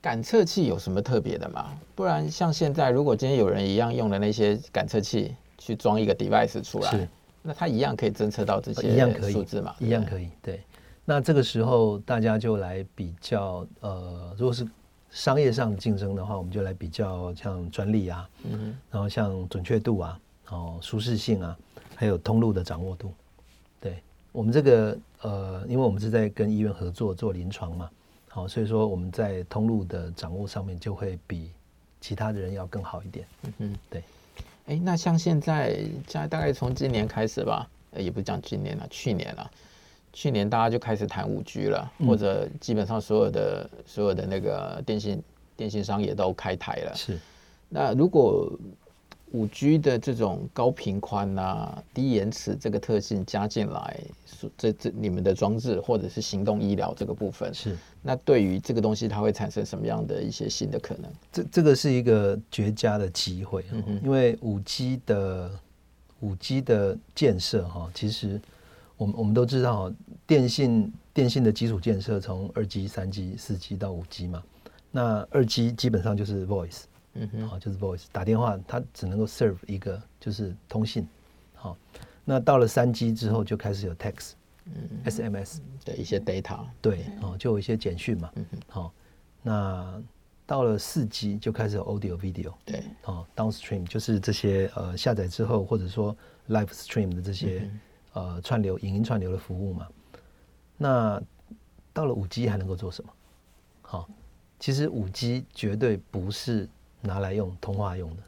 [0.00, 1.72] 感测器有什么特别的吗？
[1.94, 7.08] 不然像现在，如果今天有人一样用的那些感测器去装一个 device 出来，
[7.42, 9.74] 那它一样可以侦测到这些一样可以数字嘛？
[9.78, 10.28] 一样可以。
[10.42, 10.62] 对，
[11.04, 14.66] 那这个时候大家就来比较，呃，如果是
[15.10, 20.20] 商业上的竞争的话，我们就来比较像专利啊，嗯，然后像准确度啊。
[20.50, 21.56] 哦，舒适性啊，
[21.94, 23.12] 还有通路的掌握度，
[23.80, 27.88] 对我们这个呃，因为我们是在跟医院合作做临床嘛，
[28.26, 31.52] 好，所以说我们在通路的掌握上面就会比
[32.00, 33.24] 其他的人要更好一点。
[33.44, 34.00] 嗯哼，对。
[34.66, 39.48] 哎、欸，那像现在，在大概从今年开始吧，也不讲今年了，去年了，
[40.12, 45.22] 去年大家就开始谈五 G 了，嗯、或者基本上所有的所有的那个电信
[45.56, 46.92] 电信商也都开台了。
[46.94, 47.18] 是。
[47.68, 48.50] 那如果
[49.32, 54.00] 五 G 的这种高频宽啊、低延迟这个特性加进来，
[54.58, 61.08] 这这你们的装置或者是行动医疗这个部分是，那对于这个东西它会产生什么样的一些新的可能？
[61.30, 65.48] 这这个是一个绝佳的机会，嗯哼，因为五 G 的
[66.18, 68.40] 五 G 的建设哈，其实
[69.00, 69.90] 我们我们都知道，
[70.26, 74.42] 电信电信的基础建设从二 G、三 G、四 G 到五 G 嘛，
[74.90, 76.82] 那二 G 基本上就是 voice。
[77.14, 81.08] 嗯哼，好，就是 voice 打电话，它只能够 serve 一个就是通信，
[81.54, 81.74] 好，
[82.26, 84.32] 那到了三 G 之后就开始有 text，
[84.66, 84.74] 嗯
[85.06, 88.92] ，SMS 的一些 data，对，哦，就有一些简讯嘛，嗯哼，好，
[89.42, 90.02] 那
[90.46, 96.14] 到了四 G 就开始有 audio video，对，哦，downstream 就是这些呃下载之后或者说
[96.50, 97.80] live stream 的这些、嗯、
[98.12, 99.88] 呃串流影音串流的服务嘛，
[100.76, 101.22] 那
[101.92, 103.10] 到了五 G 还能够做什么？
[103.82, 104.08] 好，
[104.58, 106.68] 其实五 G 绝对不是。
[107.02, 108.22] 拿来用通话用的，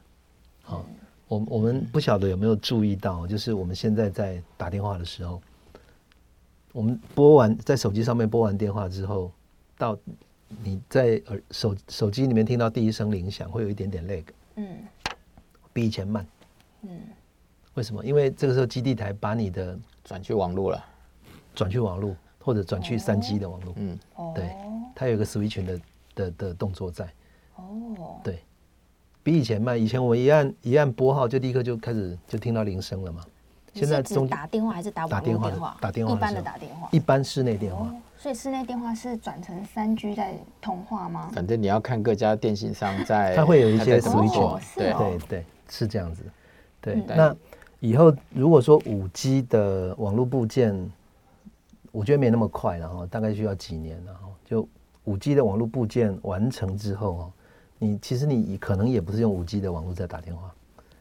[0.63, 0.83] 好，
[1.27, 5.39] 我我们不晓得有没有注意到，就是我们现在在打电话的时候，
[6.71, 9.31] 我们拨完在手机上面拨完电话之后，
[9.77, 9.95] 到
[10.63, 14.23] 你在耳手手机里面听到第一声铃响，会有一点点 lag，
[14.55, 14.65] 嗯，
[15.71, 16.25] 比以前慢，
[16.81, 16.99] 嗯，
[17.75, 18.03] 为什么？
[18.05, 20.85] 因为这个时候基地台把你的转去网络了，
[21.55, 23.99] 转去网络或者转去三 G 的网络，嗯，
[24.35, 24.55] 对，
[24.95, 25.79] 它有一个 switch 的
[26.15, 27.05] 的的动作在，
[27.55, 28.39] 哦，对。
[29.23, 33.23] 比以前慢，以前我们一按一按拨号就立刻就开始就听到铃声了嘛。
[33.73, 35.77] 现在中打电话还是打打电话？
[35.79, 37.87] 打电话，一般的打电话，一般室内电话。
[37.87, 41.31] 哦，所以室内电话是转成三 G 在通话吗？
[41.33, 46.21] 反正你要看各家电信商在，它会有一些 switch，哦，对对对，是这样子。
[46.81, 47.35] 对，嗯，那
[47.83, 50.73] 以后如果说五 G 的网络部件，
[51.91, 54.29] 我觉得没那么快了哈，大概需要几年了哈。
[54.45, 54.65] 就
[55.03, 57.33] 五 G 的网络部件完成之后哦
[57.79, 60.55] 你其实你可能也不是用五 G 的网络在打电话，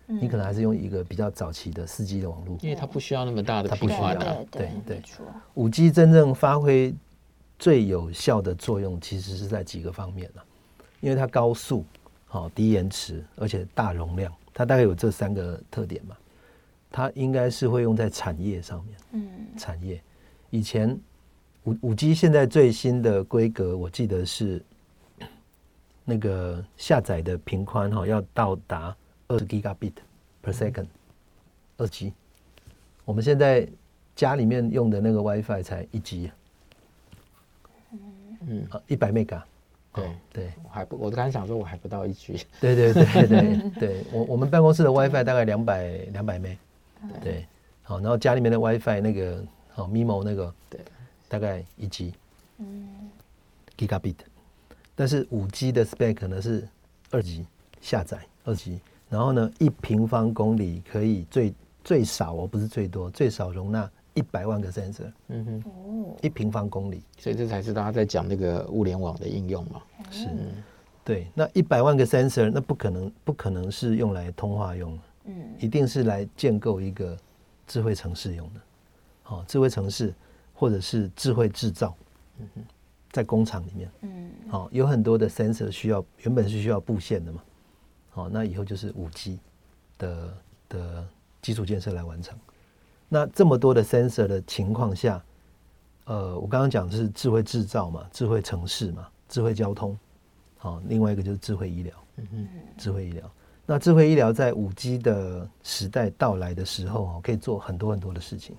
[0.08, 4.44] 嗯，你可能还是用一个比较早期的四 G 的网络，因为它不需要那么大的频宽的。
[4.50, 5.02] 对对，
[5.54, 6.92] 五 G 真正发挥
[7.60, 10.42] 最有效的作用，其实是在几个方面了，
[11.00, 11.84] 因为它高速、
[12.26, 16.16] 好低延迟，而且大容量，它大概有这三个特点嘛。
[16.92, 18.96] 它应该是会用在产业上面。
[19.12, 20.00] 嗯，产业
[20.50, 20.96] 以前
[21.64, 24.62] 五五 G 现在最新的规格，我记得是。
[26.04, 28.94] 那个下载的频宽哈要到达
[29.28, 29.92] 二十 Gigabit
[30.42, 30.86] per second，
[31.76, 32.12] 二 G。
[33.04, 33.64] 我们现在
[34.16, 36.32] 家里面用的那个 WiFi 才一 G，
[38.40, 39.40] 嗯，一百 Mega。
[39.94, 42.44] 对对，我还不，我刚才想说我还不到一 G。
[42.60, 46.46] 对对对对 对，我我们办公室的 WiFi 大概两百两百 M，
[47.22, 47.46] 对，
[47.82, 50.80] 好，然后家里面的 WiFi 那个好 MIMO 那个，对，
[51.28, 52.12] 大概一 G，
[52.58, 52.88] 嗯
[53.76, 54.16] ，Gigabit。
[54.94, 56.68] 但是五 G 的 spec 呢是
[57.10, 57.46] 二 G
[57.80, 65.10] 下载二 G，然后呢一平方公里可以最最少哦，不是最多，最少容纳一百万个 sensor。
[65.28, 69.82] 嗯哼，哦，一平方公里，所以这才是大家在讲那个物联网的应用嘛。
[70.10, 70.28] 是，
[71.04, 77.16] 对，那一百万个 sensor，那不可能不可能是用来通话用的，嗯，一定是来建构一个
[77.66, 78.60] 智慧城市用的。
[79.22, 80.14] 好，智慧城市
[80.54, 81.94] 或者是智慧制造。
[82.38, 82.64] 嗯哼。
[83.12, 87.42] 在工厂里面，嗯，好，有很多的 sensor 需要，原本是需要布线的嘛，
[88.08, 89.38] 好，那以后就是五 G
[89.98, 90.34] 的
[90.70, 91.06] 的
[91.42, 92.34] 基础建设来完成。
[93.10, 95.22] 那这么多的 sensor 的情况下，
[96.06, 99.94] 呃，我刚刚讲的是智慧制造嘛，智慧城市嘛，智慧交通，
[100.56, 103.30] 好，另外一个就是智慧医疗，嗯嗯，智慧医疗。
[103.66, 108.56] 那智慧医疗在五 G 的时代到来的时候，可以做很多很多的事情，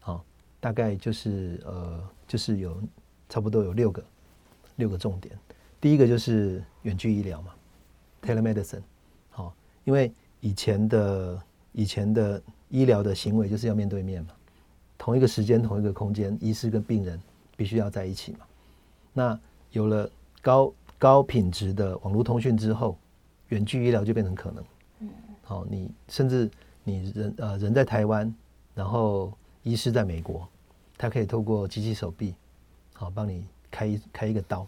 [0.00, 0.24] 好，
[0.60, 2.80] 大概就是呃，就是有。
[3.28, 4.04] 差不多有六个，
[4.76, 5.36] 六个重点。
[5.80, 7.52] 第一个就是远距医疗嘛
[8.22, 8.84] ，telemedicine。
[9.30, 14.30] 好，因为以前的以前的医疗的行为就是要面对面嘛，
[14.96, 17.20] 同一个时间、同一个空间，医师跟病人
[17.56, 18.46] 必须要在一起嘛。
[19.12, 19.40] 那
[19.72, 20.08] 有了
[20.40, 22.96] 高高品质的网络通讯之后，
[23.48, 24.64] 远距医疗就变成可能。
[25.00, 25.08] 嗯。
[25.42, 26.50] 好，你甚至
[26.84, 28.34] 你人呃人在台湾，
[28.74, 29.32] 然后
[29.62, 30.48] 医师在美国，
[30.98, 32.34] 他可以透过机器手臂。
[32.98, 34.66] 好，帮你开一开一个刀，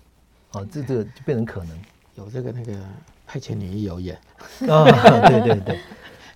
[0.51, 1.79] 好，这这个就变成可能
[2.14, 2.79] 有这个那个
[3.27, 4.14] 派遣女医有演
[4.69, 4.85] 啊，
[5.29, 5.81] 对对对，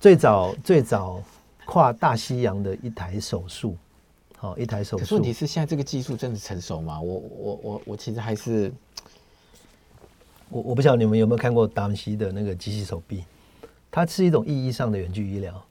[0.01, 1.23] 最早最早
[1.67, 3.77] 跨大西洋的一台手术，
[4.39, 5.03] 好，一台手术。
[5.03, 6.99] 可是问题是现在这个技术真的成熟吗？
[6.99, 8.73] 我我我我其实还是
[10.53, 13.25] 我我不晓得你们有没有看过达文西的那个机器手臂，
[13.91, 15.65] 它是一种意义上的远距医疗，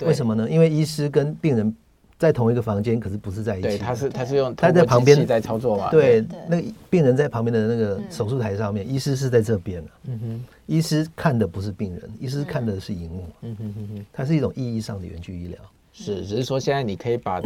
[0.00, 0.48] 为什么呢？
[0.48, 1.74] 因为医师跟病人。
[2.18, 3.68] 在同一个房间，可是不是在一起。
[3.68, 5.88] 对，他是他是用他在旁边在操作嘛。
[5.88, 9.80] 对，那个病人在旁边的那个手术台上面，医师是在这边。
[10.02, 13.24] 嗯哼，医师看的不是病人，医师看的是荧幕。
[13.42, 15.58] 嗯哼哼哼，它是一种意义上的远距医疗。
[15.92, 17.40] 是，只是说现在你可以把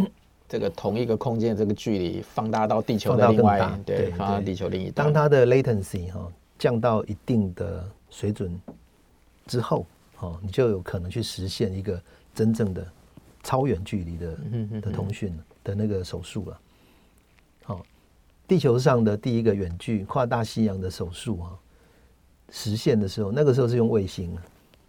[0.49, 5.05] 这个同一个空间这个距离放大到地球的另外，对，放到地球另一端。
[5.07, 6.26] 当它的 latency 哈
[6.63, 8.57] 降到一定的水准
[9.47, 9.85] 之后，
[10.21, 12.01] 哦，你就有可能去实现一个
[12.33, 12.87] 真正的。
[13.45, 16.61] 超远距离的的通讯的那个手术了，
[17.65, 17.85] 好，
[18.47, 21.51] 地球上的第一个远距跨大西洋的手术啊，
[22.51, 24.39] 实现的时候，那个时候是用卫星，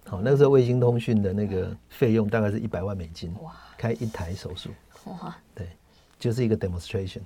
[0.05, 4.69] 好，那个时候卫星通讯的那个费用大概是一百万美金，哇，开一台手术，
[5.05, 5.67] 哇，对，
[6.19, 7.21] 就是一个 demonstration，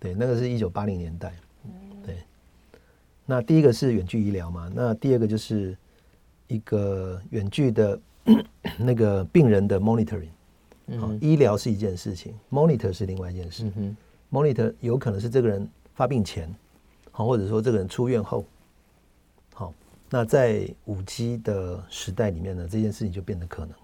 [0.00, 1.36] 对，那个是一九八零年代，对，
[3.30, 5.76] 那第一个是远距医疗嘛，那第二个就是
[6.46, 8.00] 一个远距的
[8.78, 10.30] 那个病人的 monitoring，
[10.86, 13.94] 嗯，医疗是一件事情，monitor 是另外一件事，嗯
[14.32, 16.48] monitor 有可能是这个人发病前，
[17.10, 18.46] 好，或者说这个人出院后，
[19.52, 19.74] 好，
[20.08, 23.76] 那在五 G 的时代里面呢，这件事情就变得可能，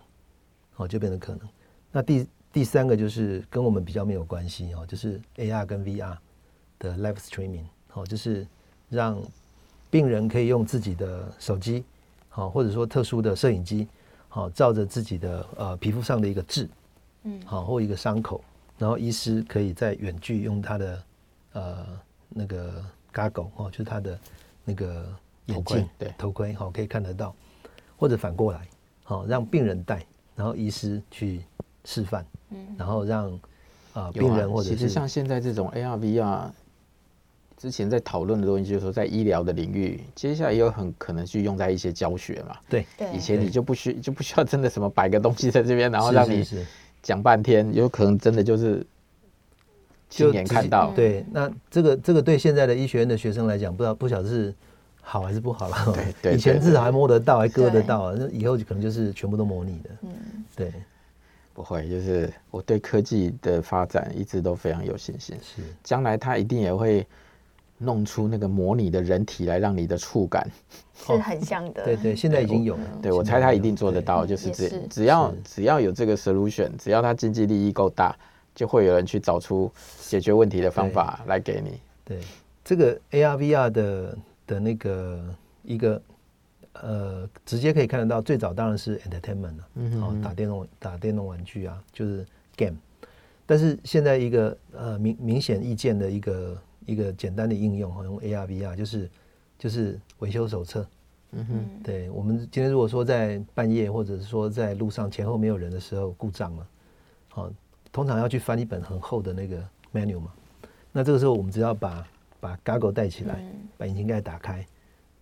[0.72, 1.46] 好，就变得可能。
[1.92, 6.16] 那第第三个就是跟我们比较没有关系哦，就是 AR 跟 VR
[6.78, 8.46] 的 live streaming，好，就是
[8.94, 9.20] 让
[9.90, 11.84] 病人可以用自己的手机，
[12.28, 13.86] 好，或者说特殊的摄影机，
[14.28, 16.68] 好，照着自己的呃皮肤上的一个痣，
[17.24, 18.42] 嗯，好，或一个伤口。
[18.76, 21.02] 然后医师可以在远距用他的
[21.52, 21.86] 呃
[22.28, 24.18] 那个 goggle 哦，就是他的
[24.64, 25.06] 那个
[25.46, 27.32] 眼镜对头盔好、哦、可以看得到，
[27.96, 28.66] 或者反过来
[29.04, 31.44] 好、哦、让病人戴，然后医师去
[31.84, 33.32] 示范，嗯，然后让
[33.92, 36.50] 啊、呃、病人或者是其实像现在这种 AR VR
[37.64, 42.84] 之前在讨论的东西，就是说在医疗的领域，接下来也有很可能去用在一些教学嘛，对，
[43.14, 46.46] 以前你就不需就不需要真的什么摆个东西在这边，然后让你
[47.02, 48.86] 讲半天，有可能真的就是
[50.10, 50.90] 亲眼看到。
[50.90, 54.54] 对，那这个这个对现在的医学院的学生来讲，不知道不晓得是
[55.00, 55.94] 好还是不好了。
[55.94, 59.90] 对对，以前至少还摸得到，还割得到，那以后就可能就是全部都模拟的。
[60.02, 60.10] 嗯，
[60.54, 60.70] 对，
[61.54, 65.34] 不会，就是我对科技的发展一直都非常有信心。
[65.42, 67.06] 是，将来它一定也会
[67.78, 70.48] 弄出那个模拟的人体来，让你的触感
[70.94, 71.84] 是很像的。
[71.84, 72.98] 对对，现在已经有了。
[73.02, 78.16] 对，我猜他一定做得到，就是只只要只要有这个 solution，只要他经济利益够大，
[78.54, 79.70] 就会有人去找出
[80.00, 81.80] 解决问题的方法来给你。
[82.04, 82.20] 对，
[82.64, 85.24] 这个 AR VR 的的那个
[85.64, 86.00] 一个
[86.74, 92.24] 呃，直接可以看得到，最早当然是 entertainment 了，嗯哼，打电动打电动玩具啊，就是
[92.56, 92.76] game。
[93.46, 96.56] 但是现在一个呃明明显意见的一个。
[96.86, 99.10] 一个简单的应用，用 AR VR 就是
[99.58, 100.86] 就是维修手册。
[101.36, 106.66] 嗯哼，对，我们今天如果说在半夜或者是说在路上前后没有人的时候故障了，
[107.28, 107.50] 好，
[107.90, 109.60] 通常要去翻一本很厚的那个
[109.92, 110.32] menu 嘛。
[110.92, 112.06] 那这个时候我们只要把
[112.38, 113.44] 把 goggle 戴起来，
[113.76, 114.64] 把引擎盖打开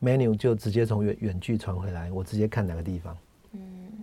[0.02, 3.16] ，menu 就直接从远远距传回来，我直接看哪个地方。
[3.52, 3.60] 嗯，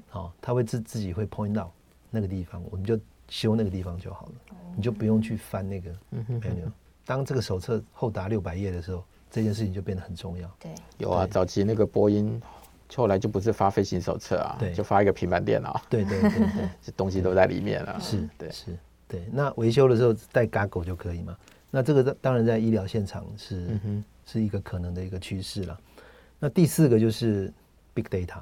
[0.07, 1.69] 好，它会自自己会 point out
[2.09, 4.31] 那个地方，我们就修那个地方就好了，
[4.75, 5.91] 你就不用去翻那个
[6.27, 6.71] menu。
[7.09, 10.47] 当这个手册厚达六百页的时候，这件事情就变得很重要。
[10.59, 12.39] 对，有啊，早期那个波音，
[12.95, 15.81] 后来就不是发飞行手册啊，对，就发一个平板电脑。
[15.89, 17.99] 对对对对， 这东西都在里面了。
[17.99, 19.27] 是，对，是，对。
[19.31, 21.35] 那维修的时候带 Gaggle 就可以嘛？
[21.71, 25.79] 那这个当然在医疗现场是、嗯、是一个可能的一个趋势了。
[26.37, 27.51] 那第四个就是
[27.95, 28.37] Big Data，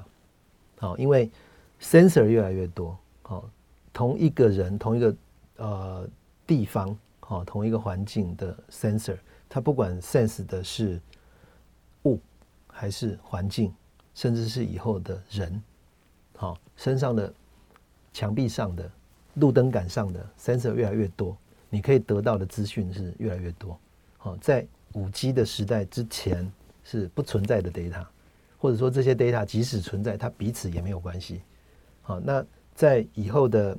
[0.78, 1.30] 好，因为
[1.80, 3.48] Sensor 越来越多，好，
[3.94, 5.16] 同一个人同一个
[5.56, 6.06] 呃
[6.46, 6.94] 地方。
[7.28, 9.18] 哦，同一个环境的 sensor，
[9.50, 10.98] 它不管 sense 的是
[12.04, 12.18] 物
[12.66, 13.70] 还是环境，
[14.14, 15.62] 甚至是以后的人，
[16.36, 17.30] 好、哦，身上的、
[18.14, 18.90] 墙壁上的、
[19.34, 21.36] 路灯杆上的 sensor 越来越多，
[21.68, 23.78] 你可以得到的资讯是越来越多。
[24.16, 26.50] 好、哦，在五 G 的时代之前
[26.82, 28.06] 是不存在的 data，
[28.56, 31.42] 或者说这些 data 即使存在，它彼此也没有关系。
[32.00, 32.42] 好、哦，那
[32.74, 33.76] 在以后的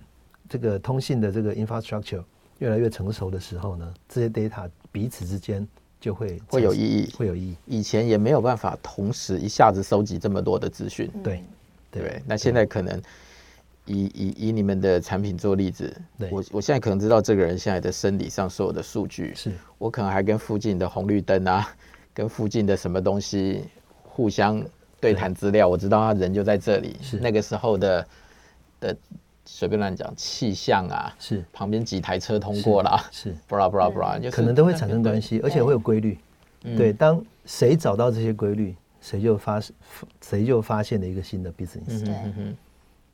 [0.47, 2.23] 这个通信的这个 infrastructure。
[2.59, 5.67] 越来越成熟的时候呢，这些 data 彼此之间
[5.99, 7.55] 就会会有意义，会有意义。
[7.65, 11.43] 以前也没有办法同时一下子收集这么多的资讯，对
[11.91, 12.23] 对，对。
[12.25, 13.01] 那现在可能
[13.85, 16.29] 以以以你们的产品做例子，对。
[16.31, 19.51] 我我现在可能知道这个人现在的生理上所有的数据，是。
[19.77, 21.67] 我可能还跟附近的红绿灯啊，
[22.13, 23.63] 跟附近的什么东西
[24.03, 24.63] 互相
[24.99, 25.13] 对。
[25.13, 27.17] 谈资料，我知道他人就在这里，是。
[27.19, 28.07] 那个时候的
[28.81, 28.97] 的。
[29.51, 36.17] 随便乱讲，气象啊，是旁边几台车通过啦，是，布拉布拉布拉，就可能都会产生关系，而且会有规律。
[36.61, 39.59] 对，当谁找到这些规律，谁就发
[40.21, 42.05] 谁就发现了一个新的 business。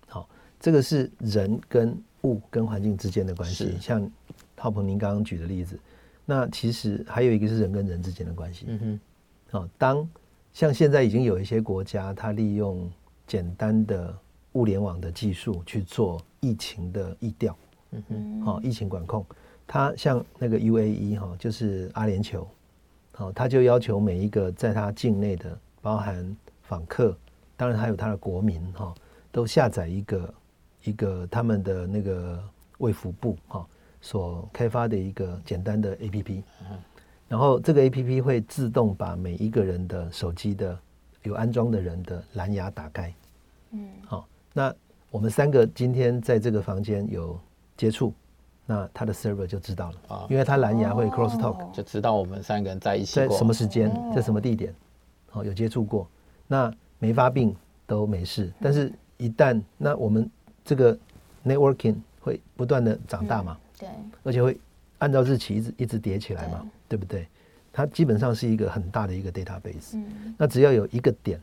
[0.08, 0.28] 好，
[0.60, 3.76] 这个是人跟物跟环境之间的关系。
[3.80, 4.08] 像
[4.58, 5.80] 浩鹏您刚刚举的例子，
[6.26, 8.66] 那其实还有一个是人跟人之间的关系。
[8.68, 9.00] 嗯哼，
[9.58, 10.08] 好，当
[10.54, 12.88] 像现在已经有一些国家，它利用
[13.26, 14.16] 简单的。
[14.56, 17.56] 物联网的技术去做疫情的疫调，
[17.92, 19.26] 嗯哼，好，疫情管控，
[19.68, 22.46] 它像那个 UAE 哈，就是阿联酋，
[23.12, 27.16] 好，他就要求每一个在他境内的，包含访客，
[27.56, 28.94] 当然还有他的国民哈，
[29.32, 30.34] 都下载一个
[30.84, 32.44] 一个他们的那个
[32.78, 33.66] 卫福部哈
[34.02, 36.42] 所开发的一个简单的 APP，
[37.28, 40.78] 然后这个 APP 会自动把每一个人的手机的
[41.24, 43.14] 有安装的人的蓝牙打开。
[43.72, 44.28] 嗯，好，
[44.58, 44.74] 那
[45.12, 47.38] 我们三个今天在这个房间有
[47.76, 48.14] 接触，
[48.66, 54.74] 那他的 server 就知道了啊，因为他蓝牙会 cross talk，就知道我们三个人在一起在什么时间，在什么地点，
[55.30, 56.08] 好，有接触过，
[56.48, 57.54] 那没发病
[57.86, 60.30] 都没事，但是一旦那我们
[60.64, 60.98] 这个
[61.44, 63.90] networking 会不断的长大嘛，对，
[64.24, 64.58] 而且会
[65.00, 67.28] 按照日期一直一直叠起来嘛，对不对？
[67.74, 71.38] 它基本上是一个很大的一个 database，嗯，那只要有一个点，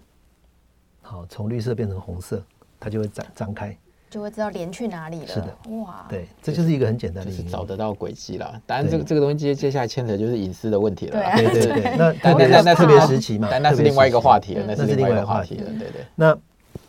[1.02, 2.42] 好，从绿色变成红色，
[2.82, 3.76] 它就会展张开，
[4.10, 5.26] 就会知道连去哪里了。
[5.28, 8.60] 是的，哇，对，这就是一个很简单的，就是找得到轨迹啦。
[8.66, 11.22] 当然，这个这个东西接接下来牵扯就是隐私的问题了。
[11.36, 15.64] 对对对， 那但那那特别时期嘛，但那是另外一个话题了，那是另外一个话题了。
[15.78, 16.36] 对对，那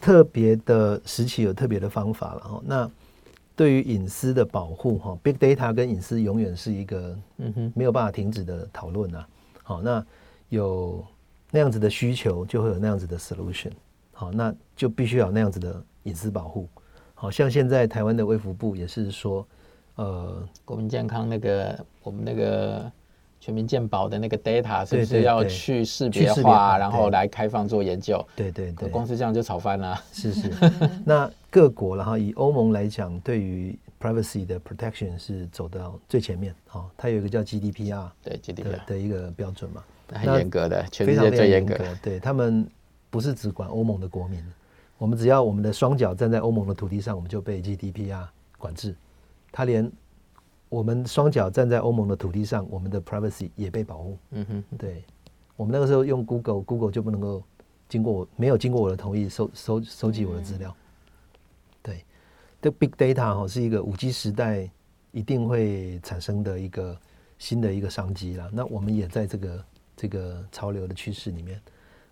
[0.02, 2.62] 特别的时期有特别的方法了哈。
[2.66, 2.92] 那
[3.56, 9.28] 对于隐私的保护哈，big data 跟隐私永远是一个嗯哼没有办法停止的讨论啊。
[9.62, 10.04] 好，那
[10.50, 11.06] 有
[11.52, 13.70] 那样子的需求，就会有那样子的 solution。
[14.24, 16.70] 好，那就必须要有那样子的隐私保护。
[17.14, 19.46] 好像现在台湾的卫福部也是说，
[19.96, 22.90] 呃，国民健康那个我们那个
[23.40, 28.26] 全民健保的那个 data 是不是要去识别化，然后来开放做研究？
[28.36, 30.02] 对对对，光是这样就吵翻了。
[30.14, 30.50] 是是。
[31.06, 41.78] 那各国然后以欧盟来讲，对于 privacy 的 protection 是走到最前面，哦，它有一个叫 GDPR，对 GDPR 的一个标准嘛，很严格的，全世界最严格。
[42.02, 42.66] 对，他们
[43.14, 44.44] 不是只管欧盟的国民，
[44.98, 48.96] 我们只要我们的双脚站在欧盟的土地上，我们就被 GDPR 管制。
[49.52, 49.92] 他连
[50.68, 54.18] 我们双脚站在欧盟的土地上，我们的 privacy 也被保护。
[54.32, 55.04] 嗯哼，对，
[55.56, 57.44] 我们那个时候用 Google，Google 就不能够
[57.88, 60.76] 经过我没有经过我的同意收收收集我的资料。
[61.84, 62.04] 对
[62.64, 64.68] 这 big data 哈是一个五 G 时代
[65.12, 66.98] 一定会产生的一个
[67.38, 68.50] 新的一个商机啦。
[68.52, 71.62] 那我们也在这个这个潮流的趋势里面。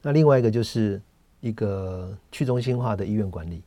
[0.01, 1.01] 那另外一个就是
[1.39, 3.61] 一个去中心化的医院管理。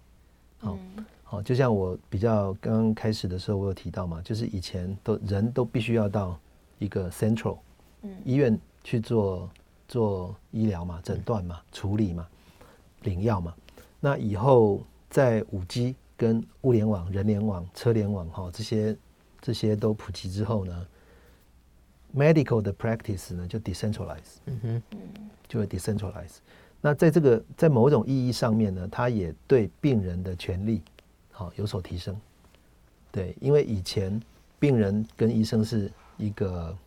[0.58, 0.78] 好，
[1.22, 6.38] 好，就像我比较刚刚开始的时候，我有提到嘛，就是以前都人都必须要到
[6.78, 7.58] 一个 central
[8.24, 9.48] 医院去做
[9.86, 12.26] 做医疗嘛、诊断嘛、处理嘛、
[13.02, 13.54] 领药嘛。
[14.00, 18.96] 那以后在五 G 跟物联网、人联网、车联网，哈，这些
[19.40, 20.86] 这些都普及之后呢
[22.14, 24.82] ，medical 的 practice 呢就 decentralize，嗯哼，
[25.48, 26.36] 就会 decentralize。
[26.80, 30.82] 那在这个在某种意义上面呢，它也对病人的权利
[31.30, 32.14] 好有所提升。
[33.10, 34.20] 对，因为以前
[34.58, 36.78] 病人跟医生是一个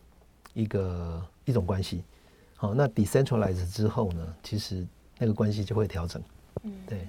[0.54, 2.02] 一个一种关系，
[2.54, 4.86] 好，那 decentralize 之后呢，其实
[5.18, 6.22] 那个关系就会调整，
[6.62, 7.06] 嗯，对。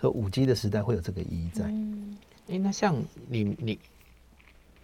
[0.00, 1.64] 所以五 G 的时代会有这个意义在。
[1.64, 2.16] 嗯，
[2.50, 2.94] 哎，那像
[3.26, 3.78] 你你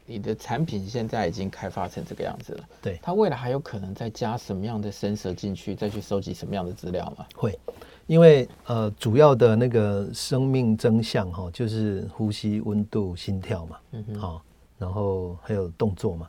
[0.07, 7.26] 你的产品现在已经开发成这个样子了，对，它未来还有可能再加什么样的 sensor 进去，再去收集什么样的资料吗？
[7.34, 7.59] 会，
[8.07, 14.42] 因为呃，主要的那个生命征象哈，就是呼吸、温度、心跳嘛，嗯哼，好，
[14.76, 16.28] 然后还有动作嘛。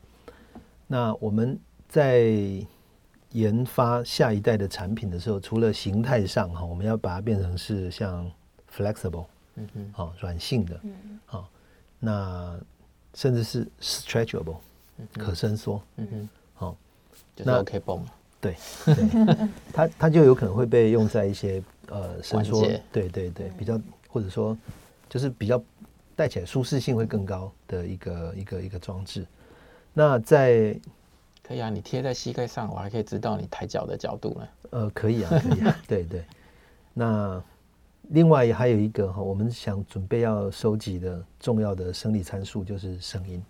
[0.87, 1.59] 那我们
[1.89, 2.31] 在
[3.31, 8.31] 研发下一代的产品的时候，除了形态上哈，我们要把它变成是像
[8.73, 11.49] flexible，嗯哼，好软性的，嗯好，
[11.99, 12.57] 那
[13.15, 14.57] 甚至是 stretchable，
[15.13, 16.77] 可伸缩，嗯哼，好，
[17.37, 18.05] 那 OK 绷，
[18.39, 18.55] 对，
[19.73, 22.61] 它它就有可能会被用在一些呃伸缩，
[22.91, 24.55] 对对对，比较或者说
[25.09, 25.59] 就是比较
[26.15, 29.25] 戴起来舒适性会更高的一个一个一个装置。
[29.93, 30.77] 那在
[31.41, 34.47] 可以啊，你贴在膝盖上，我还可以知道你抬脚的角度呢。
[34.71, 36.23] 呃，可以啊，可以啊， 对对，
[36.93, 37.41] 那。
[38.09, 43.43] 另外还有一个哈，我们想准备要收集的重要的生理参数就是声音。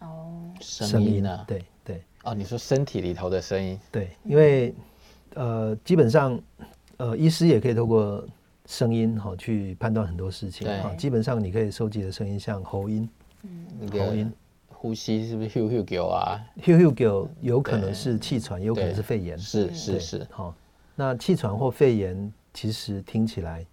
[0.00, 2.02] 哦，声音啊，对对。
[2.24, 3.78] 哦，你说身体里头的声音？
[3.90, 4.74] 对，因为
[5.34, 6.40] 呃，基本上
[6.96, 8.24] 呃，医师也可以透过
[8.66, 10.66] 声音哈去判断很多事情。
[10.66, 13.08] 对，基本上你可以收集的声音像喉音，
[13.42, 14.32] 嗯，喉音，
[14.68, 19.38] 呼吸是不是 hu hu 狗啊？hu hu 狗有可能是气喘，有可能是肺炎。
[19.38, 20.26] 是是是。
[20.30, 20.54] 好，
[20.94, 23.64] 那气喘或肺炎其实听起来。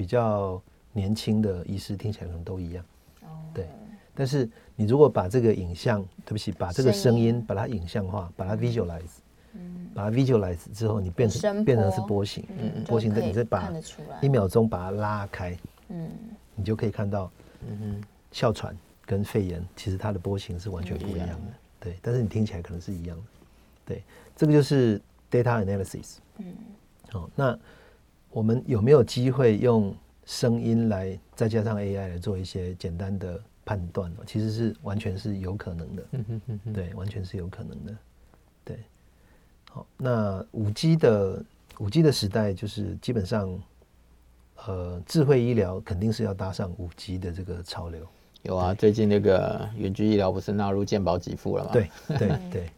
[0.00, 0.58] 比较
[0.94, 2.82] 年轻的医师听起来可能都一样，
[3.52, 3.68] 对。
[4.14, 7.44] 但是你如果把这个影像，对不起，把这个声音。
[7.46, 9.18] 把它影像化，把它 visualize，
[9.92, 12.46] 把它 visualize 之后，你变成变成是波形，
[12.86, 13.70] 波形的，你再把
[14.22, 15.54] 一秒钟把它拉开，
[15.88, 16.08] 嗯。
[16.54, 17.30] 你就可以看到，
[17.68, 18.74] 嗯哮喘
[19.04, 21.98] 跟肺炎其实它的波形是完全不一样的，对。
[22.00, 23.22] 但是你听起来可能是一样的，
[23.84, 24.02] 对。
[24.34, 24.98] 这个就是
[25.30, 26.54] data analysis，嗯，
[27.10, 27.58] 好，那。
[28.30, 34.12] 我们有没有机会用声音来再加上 AI 来做一些简单的判断？
[34.26, 36.02] 其实是完全是有可能的。
[36.72, 37.96] 对，完全是有可能的。
[38.64, 38.78] 对，
[39.70, 41.42] 好，那五 G 的
[41.78, 43.60] 五 G 的时代就是基本上，
[44.66, 48.06] 呃，智慧医疗肯定是要搭上五 G 的这个潮流。
[48.42, 51.70] 有啊，最近那个远距医疗不是纳入健保给付了吗？
[51.72, 52.70] 对对 对。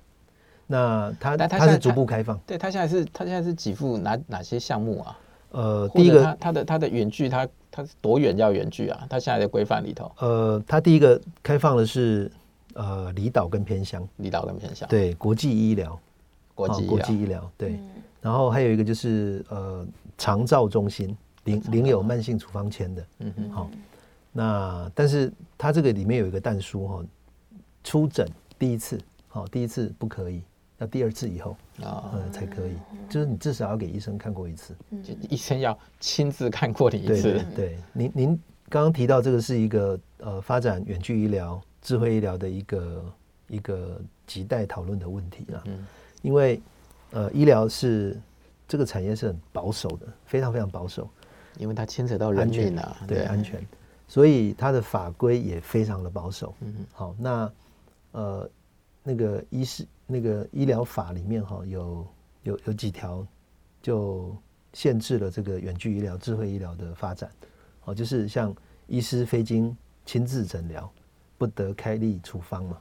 [0.67, 2.39] 那它它是逐步开放。
[2.47, 5.19] 对，它现在是它现在是给付哪哪些项目啊？
[5.53, 9.07] 呃，第一个它它的它的远距，它它是多远叫远距啊？
[9.09, 12.31] 它现在的规范里头，呃，它第一个开放的是
[12.75, 14.89] 呃离岛跟偏乡，离岛跟偏乡。
[14.89, 15.99] 对，国际医疗，
[16.55, 17.79] 国际国际医疗，对。
[18.21, 19.87] 然后还有一个就是呃
[20.17, 23.71] 长照中心领领有慢性处方签的，嗯哼，好。
[24.33, 27.05] 那但是它这个里面有一个但书哈，
[27.85, 28.27] 出诊
[28.59, 28.99] 第一次，
[29.29, 30.41] 好，第一次不可以。
[30.83, 32.73] 那第二次以后啊，嗯，才可以，
[33.09, 34.75] 就是你至少要给医生看过一次，
[35.05, 37.23] 就医生要亲自看过你一次。
[37.23, 38.29] 对，对，您您
[38.69, 43.15] 刚刚提到这个是一个呃发展远距医疗、智慧医疗的一个
[43.47, 45.63] 一个亟待讨论的问题啊。
[45.67, 45.87] 嗯，
[46.21, 46.61] 因为
[47.13, 48.21] 呃医疗是
[48.67, 51.09] 这个产业是很保守的，非常非常保守，
[51.59, 53.65] 因为它牵扯到人命啊，对，对安全，
[54.09, 56.53] 所以它的法规也非常的保守。
[56.59, 57.53] 嗯，好，那
[58.11, 58.51] 呃
[59.03, 59.87] 那个医师。
[60.05, 62.07] 那个医疗法里面哈有
[62.43, 63.27] 有有几条
[63.81, 64.37] 就
[64.75, 67.31] 限制了这个远距医疗、智慧医疗的发展，
[67.85, 68.55] 哦，就是像
[68.89, 69.75] 医师非经
[70.05, 70.93] 亲自诊疗，
[71.39, 72.77] 不得开立处方嘛。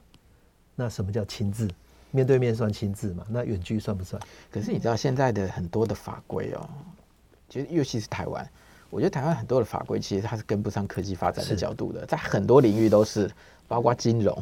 [0.74, 1.66] 那什么叫亲自？
[2.10, 3.24] 面对面算亲自嘛？
[3.30, 4.20] 那远距算不算？
[4.50, 6.68] 可是你知道现在的很多的法规哦，
[7.48, 8.46] 其实尤其是台湾，
[8.90, 13.30] 我觉得台湾很多的法规其实它是跟不上科技发展的角度的，在很多领域都是，
[13.66, 14.36] 包括金融。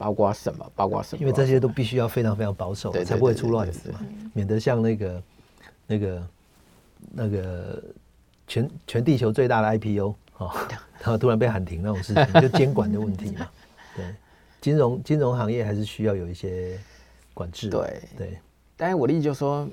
[0.00, 0.72] 包括什么？
[0.74, 1.20] 包括什么？
[1.20, 4.00] 因为这些都必须要非常非常保守，才不会出乱子嘛，
[4.32, 5.22] 免得像那个、
[5.86, 6.26] 那个、
[7.12, 7.84] 那个
[8.46, 10.50] 全全地球最大的 IPO 哦，
[11.00, 13.46] 然后突然被喊停那种事情，就监管的问题嘛。
[13.94, 14.06] 对，
[14.58, 16.78] 金融金融行业还是需要有一些
[17.34, 17.68] 管制。
[17.68, 18.38] 对对，
[18.78, 19.68] 但是我的意思就是说，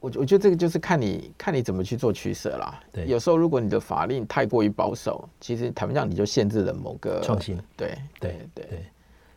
[0.00, 2.80] 我我觉得这个就是看你看你怎么去做取舍啦。
[2.90, 7.56] 对，有时候如果你的法令太过于保守，其实坦白讲，你就限制了某个创新。
[7.76, 8.84] 对对对对。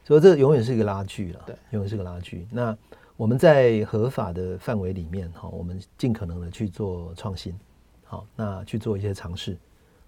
[0.07, 2.47] 所以这永远是一个拉锯了，对，永远是个拉锯。
[2.49, 2.75] 那
[3.17, 7.53] 我们在合法的范围里面，哈，我们尽可能的去做创新，
[8.05, 9.57] 好，那去做一些尝试，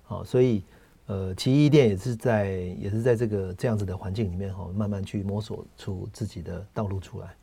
[0.03, 0.63] 好，所以
[1.07, 7.35] 呃，奇异店也是在也是在这个这样子的环境里面，哈，慢慢去摸索出自己的道路出来。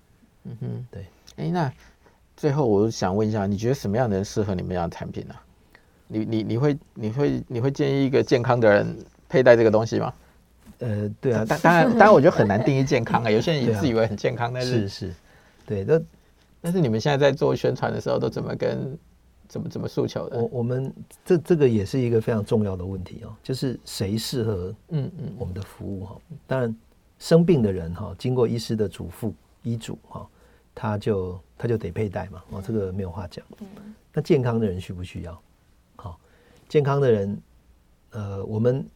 [0.45, 1.05] 嗯哼，对。
[1.37, 1.71] 哎，那
[2.39, 5.35] 最后我想问一下，你觉得什么样的人适合你们这样的产品呢？
[6.09, 8.97] 你你你会你会你会建议一个健康的人
[9.29, 10.11] 佩戴这个东西吗？
[10.79, 13.31] 呃，对啊， 当当然，当然，我觉得很难定义健康啊。
[13.33, 15.15] 有些人也自以为很健康，但是是是，
[15.65, 16.01] 对，那
[16.61, 18.99] 但是你们现在在做宣传的时候，都怎么跟
[19.49, 20.39] 怎么怎么诉求的？
[20.39, 20.93] 我我们
[21.25, 26.21] 这这个也是一个非常重要的问题哦，就是谁适合嗯嗯我们的服务哈？
[26.47, 26.77] 当然
[27.19, 30.27] 生病的人哈，经过医师的嘱咐医嘱哈，
[30.75, 33.45] 他就他就得佩戴嘛，哦，这个没有话讲。
[33.61, 33.67] 嗯
[34.13, 35.41] 那健康的人需不需要？
[35.97, 36.19] 好，
[36.69, 37.43] 健康的人，
[38.11, 38.87] 呃，我们。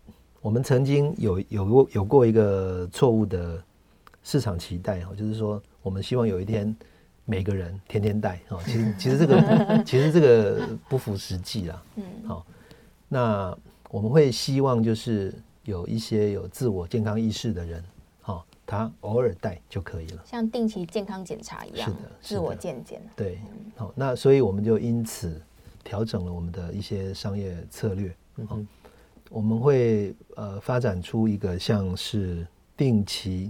[0.43, 3.63] 我们曾经有有过有过一个错误的
[4.23, 6.75] 市场期待哈，就是说我们希望有一天
[7.27, 11.83] 每个人天天戴哈，其实其实这个 其实这个不符实际啦。
[11.97, 12.47] 嗯，好，
[13.09, 13.57] 那
[13.91, 15.35] 我们会希望就是
[15.65, 17.85] 有一些有自我健康意识的人，
[18.23, 23.03] 哈，他偶尔戴就可以了，像定期健康检查一样，是的，自我健检。
[23.15, 23.39] 对，
[23.77, 25.39] 好，那所以我们就因此
[25.85, 28.17] 调整了我们的一些商业策略。
[28.39, 28.67] 嗯。
[29.31, 32.45] 我们会呃发展出一个像是
[32.77, 33.49] 定期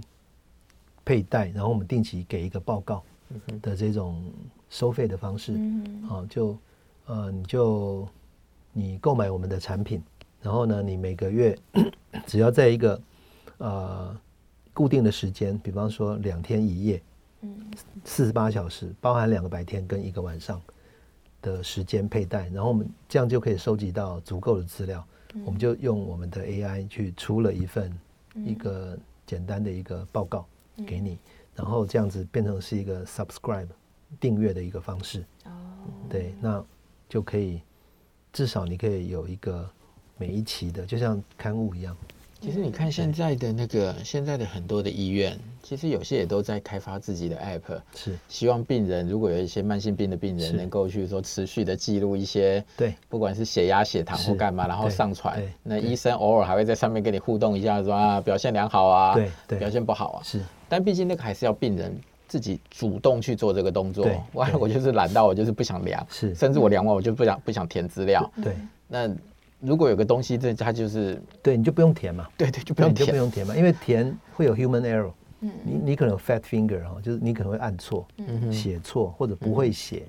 [1.03, 3.03] 佩戴，然后我们定期给一个报告
[3.63, 4.23] 的这种
[4.69, 5.59] 收费的方式。
[6.07, 6.55] 好，就
[7.07, 8.07] 呃你就
[8.71, 10.01] 你购买我们的产品，
[10.39, 11.57] 然后呢，你每个月
[12.27, 13.01] 只要在一个
[13.57, 14.15] 呃
[14.73, 17.01] 固定的时间，比方说两天一夜，
[17.41, 17.59] 嗯
[18.05, 20.61] 四十八小时，包含两个白天跟一个晚上
[21.41, 25.03] 的时间佩戴，然后我们这样就可以收集到足够的资料。
[25.45, 27.91] 我们就用我们的 AI 去出了一份
[28.35, 30.45] 一个简单的一个报告
[30.85, 31.17] 给你，
[31.55, 33.67] 然后这样子变成是一个 subscribe
[34.19, 35.23] 订阅的一个方式。
[36.09, 36.63] 对，那
[37.07, 37.61] 就可以
[38.33, 39.69] 至少你可以有一个
[40.17, 41.95] 每一期的，就像刊物一样。
[42.41, 48.17] 其实你看现在的那个现在的很多的医院，其实有些也都在开发自己的 app，是。
[48.27, 55.39] 希望病人如果有一些慢性病的病人，能够去说持续的记录一些，对，不管是血压、血糖或干嘛，然后上传。
[55.61, 59.31] 那医生偶尔还会在上面跟你互动一下，说啊表现良好啊，对。
[59.47, 60.41] 对，表现不好啊，是。
[60.67, 61.95] 但毕竟那个还是要病人
[62.27, 64.07] 自己主动去做这个动作。
[64.33, 68.31] 我我就是懒到我就是不想量，是，甚至我量完我就不想不想填资料。
[68.43, 68.55] 对，
[68.87, 69.07] 那。
[69.61, 72.27] 如果有个东西，这它就是对，你就不用填嘛。
[72.35, 75.11] 对对，就不用填，就不用填嘛，因为填会有 human error。
[75.41, 78.05] 嗯，你你可能有 fat finger 哈，就是你可能会按错、
[78.51, 80.03] 写错或者不会写，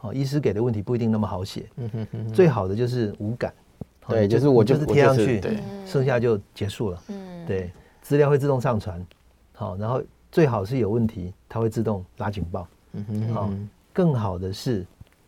[0.00, 1.66] 哦，医师给的问题不一定那么好写。
[1.76, 2.32] 嗯哼哼。
[2.32, 3.52] 最好的就是无感。
[4.08, 7.02] 对，就是我就是贴上去，对，剩下就结束了。
[7.08, 7.46] 嗯。
[7.46, 9.04] 对，资料会自动上传。
[9.52, 10.02] 好，然后
[10.32, 12.66] 最好是有问题，它会自动拉警报。
[12.92, 13.34] 嗯哼。
[13.34, 13.50] 好，
[13.92, 14.86] 更好的是，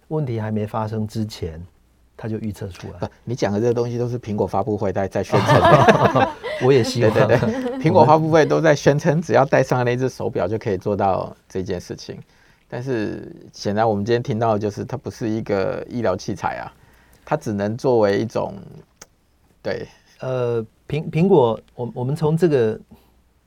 [0.08, 1.62] 问题还没发生之前，
[2.22, 3.08] 它就预测出来。
[3.24, 6.28] 你讲的这个东西都是苹果发布会在在宣称的。
[6.62, 7.10] 我也希望。
[7.14, 7.48] 对对对，
[7.80, 12.18] 苹果发布会都在宣称，只要戴上那只手表就可以做到这件事情。
[12.68, 16.70] 但是显然，我们今天听到的就是，它不是一个医疗器材啊，
[17.24, 18.54] 它只能作为一种，
[19.62, 19.88] 对，
[20.20, 22.78] 呃，苹苹果，我我们从这个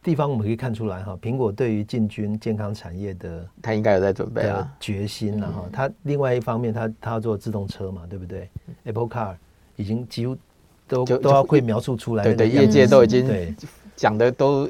[0.03, 5.65] 地方我们可以看出来哈，苹果对于进军健康产业的，他应该有在准备啊，决心了哈。
[5.71, 8.49] 它另外一方面，他他要做自动车嘛，对不对
[8.83, 9.35] ？Apple Car
[9.77, 10.35] 已经几乎
[10.87, 13.55] 都都要会描述出来，对对，业界都已经
[13.95, 14.69] 讲的都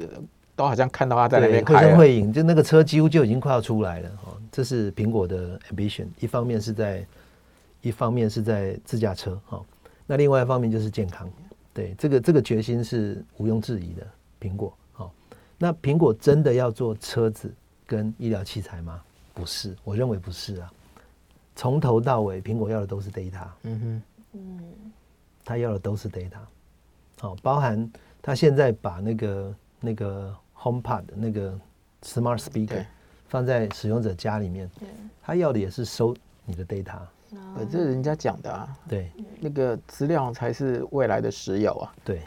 [0.56, 4.32] 都好像看到他在那边开了，会影，就那个车几乎就已经快要出来了哈。
[4.52, 7.04] 这是苹果的 ambition，一方面是在，
[7.82, 9.60] 一方面是在自驾车，哈，
[10.06, 11.28] 那另外一方面就是健康，
[11.74, 14.06] 对，这个这个决心是毋庸置疑的。
[14.40, 14.78] 苹果，好，
[15.58, 17.54] 那苹果真的要做车子
[17.86, 19.02] 跟医疗器材吗？
[19.34, 20.72] 不是，我认为不是啊。
[21.56, 24.02] 从头到尾，苹果要的都是 data，嗯哼，
[24.34, 24.60] 嗯，
[25.46, 26.40] 他要的都是 data，
[27.20, 27.92] 好，包含
[28.22, 31.60] 他现在把那个那个 HomePod 那个
[32.02, 32.86] Smart Speaker。
[33.30, 34.70] 放在使用者家里面，
[35.20, 37.00] 他要的也是收你的 data，
[37.56, 42.22] 呃，这是人家讲的啊，对，那个资料才是未来的石油啊，对，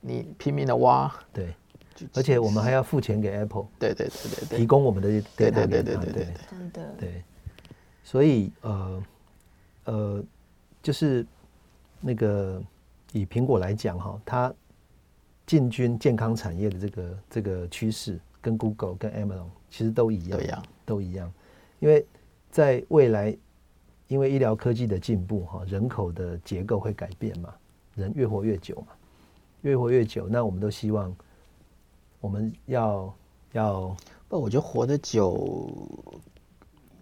[0.00, 1.54] 你拼命的挖，对，
[2.14, 7.22] 而且我们还要付钱给 Apple，对对对对对，提供我们的 data，对对对对对对，真的，对，
[8.02, 9.04] 所以呃
[9.84, 10.24] 呃，
[10.82, 11.26] 就是
[12.00, 12.62] 那个
[13.12, 14.54] 以苹果来讲哈，它
[15.46, 19.46] 进军健康产业的这个这个趋势，跟 Google 跟 Amazon。
[19.70, 20.62] 其实都一样，样。
[20.86, 21.30] 都一样，
[21.78, 22.06] 因为
[22.50, 23.36] 在未来，
[24.06, 27.52] 因为医疗科技的进步，哈，人口的结构会改变嘛，
[27.94, 28.86] 人越活越久嘛，
[29.60, 31.14] 越活越久，那我们都希望，
[32.20, 33.14] 我们要
[33.52, 33.96] 要，
[34.28, 35.70] 不，我觉得活得久，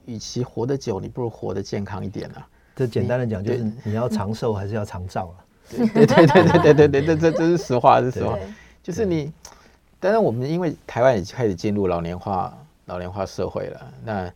[0.05, 2.47] 与其活得久，你不如活得健康一点啊。
[2.75, 5.87] 这简单的讲，就是你要长寿还是要长照 了？
[5.95, 8.39] 对对对对对对对，这这这是实话，是实话，
[8.83, 9.33] 就是你。
[9.99, 14.31] 当然，我们因为台湾已经开始进入老年化、老年化社会了，那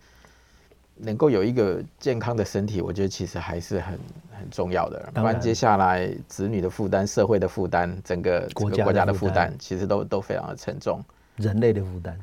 [1.02, 3.98] 能够有一个健康的身体，我觉得其实还是很
[4.38, 5.10] 很重要的。
[5.14, 11.02] 不然接下来子女的负担、社会的负担、整个国家的负担，其实都都非常的沉重。
[11.36, 12.16] 人类的负担，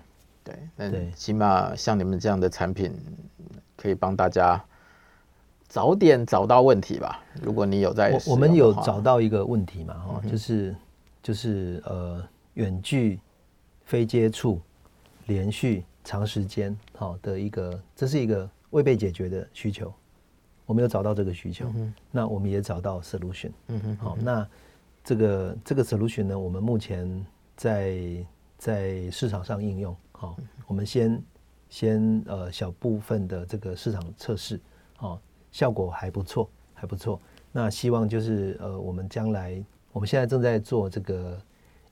[0.43, 2.93] 对，那起码像你们这样的产品，
[3.75, 4.63] 可以帮大家
[5.67, 7.23] 早点找到问题吧。
[7.41, 9.93] 如果你有在，我我们有找到一个问题嘛？
[9.93, 10.75] 哈，就是
[11.21, 12.23] 就是呃，
[12.53, 13.19] 远距。
[13.87, 14.59] 非接触、
[15.27, 19.91] 连续长时间，好的一个，这是一个未被解决的需求。
[20.67, 23.51] 我们有找到这个需求，嗯、那我们也找到 solution。
[23.69, 24.47] 嗯哼，好，那
[25.03, 27.25] 这个这个 solution 呢，我们目前
[27.55, 27.97] 在
[28.55, 29.95] 在市场上应用。
[30.11, 31.23] 好，我们先
[31.69, 34.59] 先呃小部分的这个市场测试，
[34.95, 35.19] 好，
[35.51, 37.19] 效果还不错，还不错。
[37.51, 41.35] 那希望就是呃，我们将来我们现在正在做这个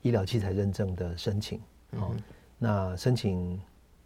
[0.04, 1.60] 医疗器材认证的申请。
[1.98, 2.12] 好，
[2.60, 3.60] 那申请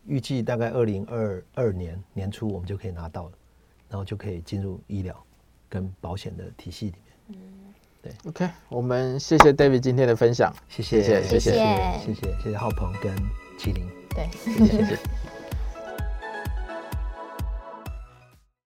[0.06, 3.32] 预计大概二零二二年年初我们就可以拿到了，
[3.90, 5.16] 然后就可以进入医疗
[5.68, 7.40] 跟保险的体系里面。
[7.40, 8.14] 嗯，对。
[8.26, 11.52] OK，我们谢谢 David 今天的分享，谢谢，谢谢，谢谢，
[12.06, 13.16] 谢谢，谢谢浩鹏跟
[13.58, 13.88] 麒麟。
[14.10, 14.66] 对，谢谢。
[14.66, 14.98] 谢谢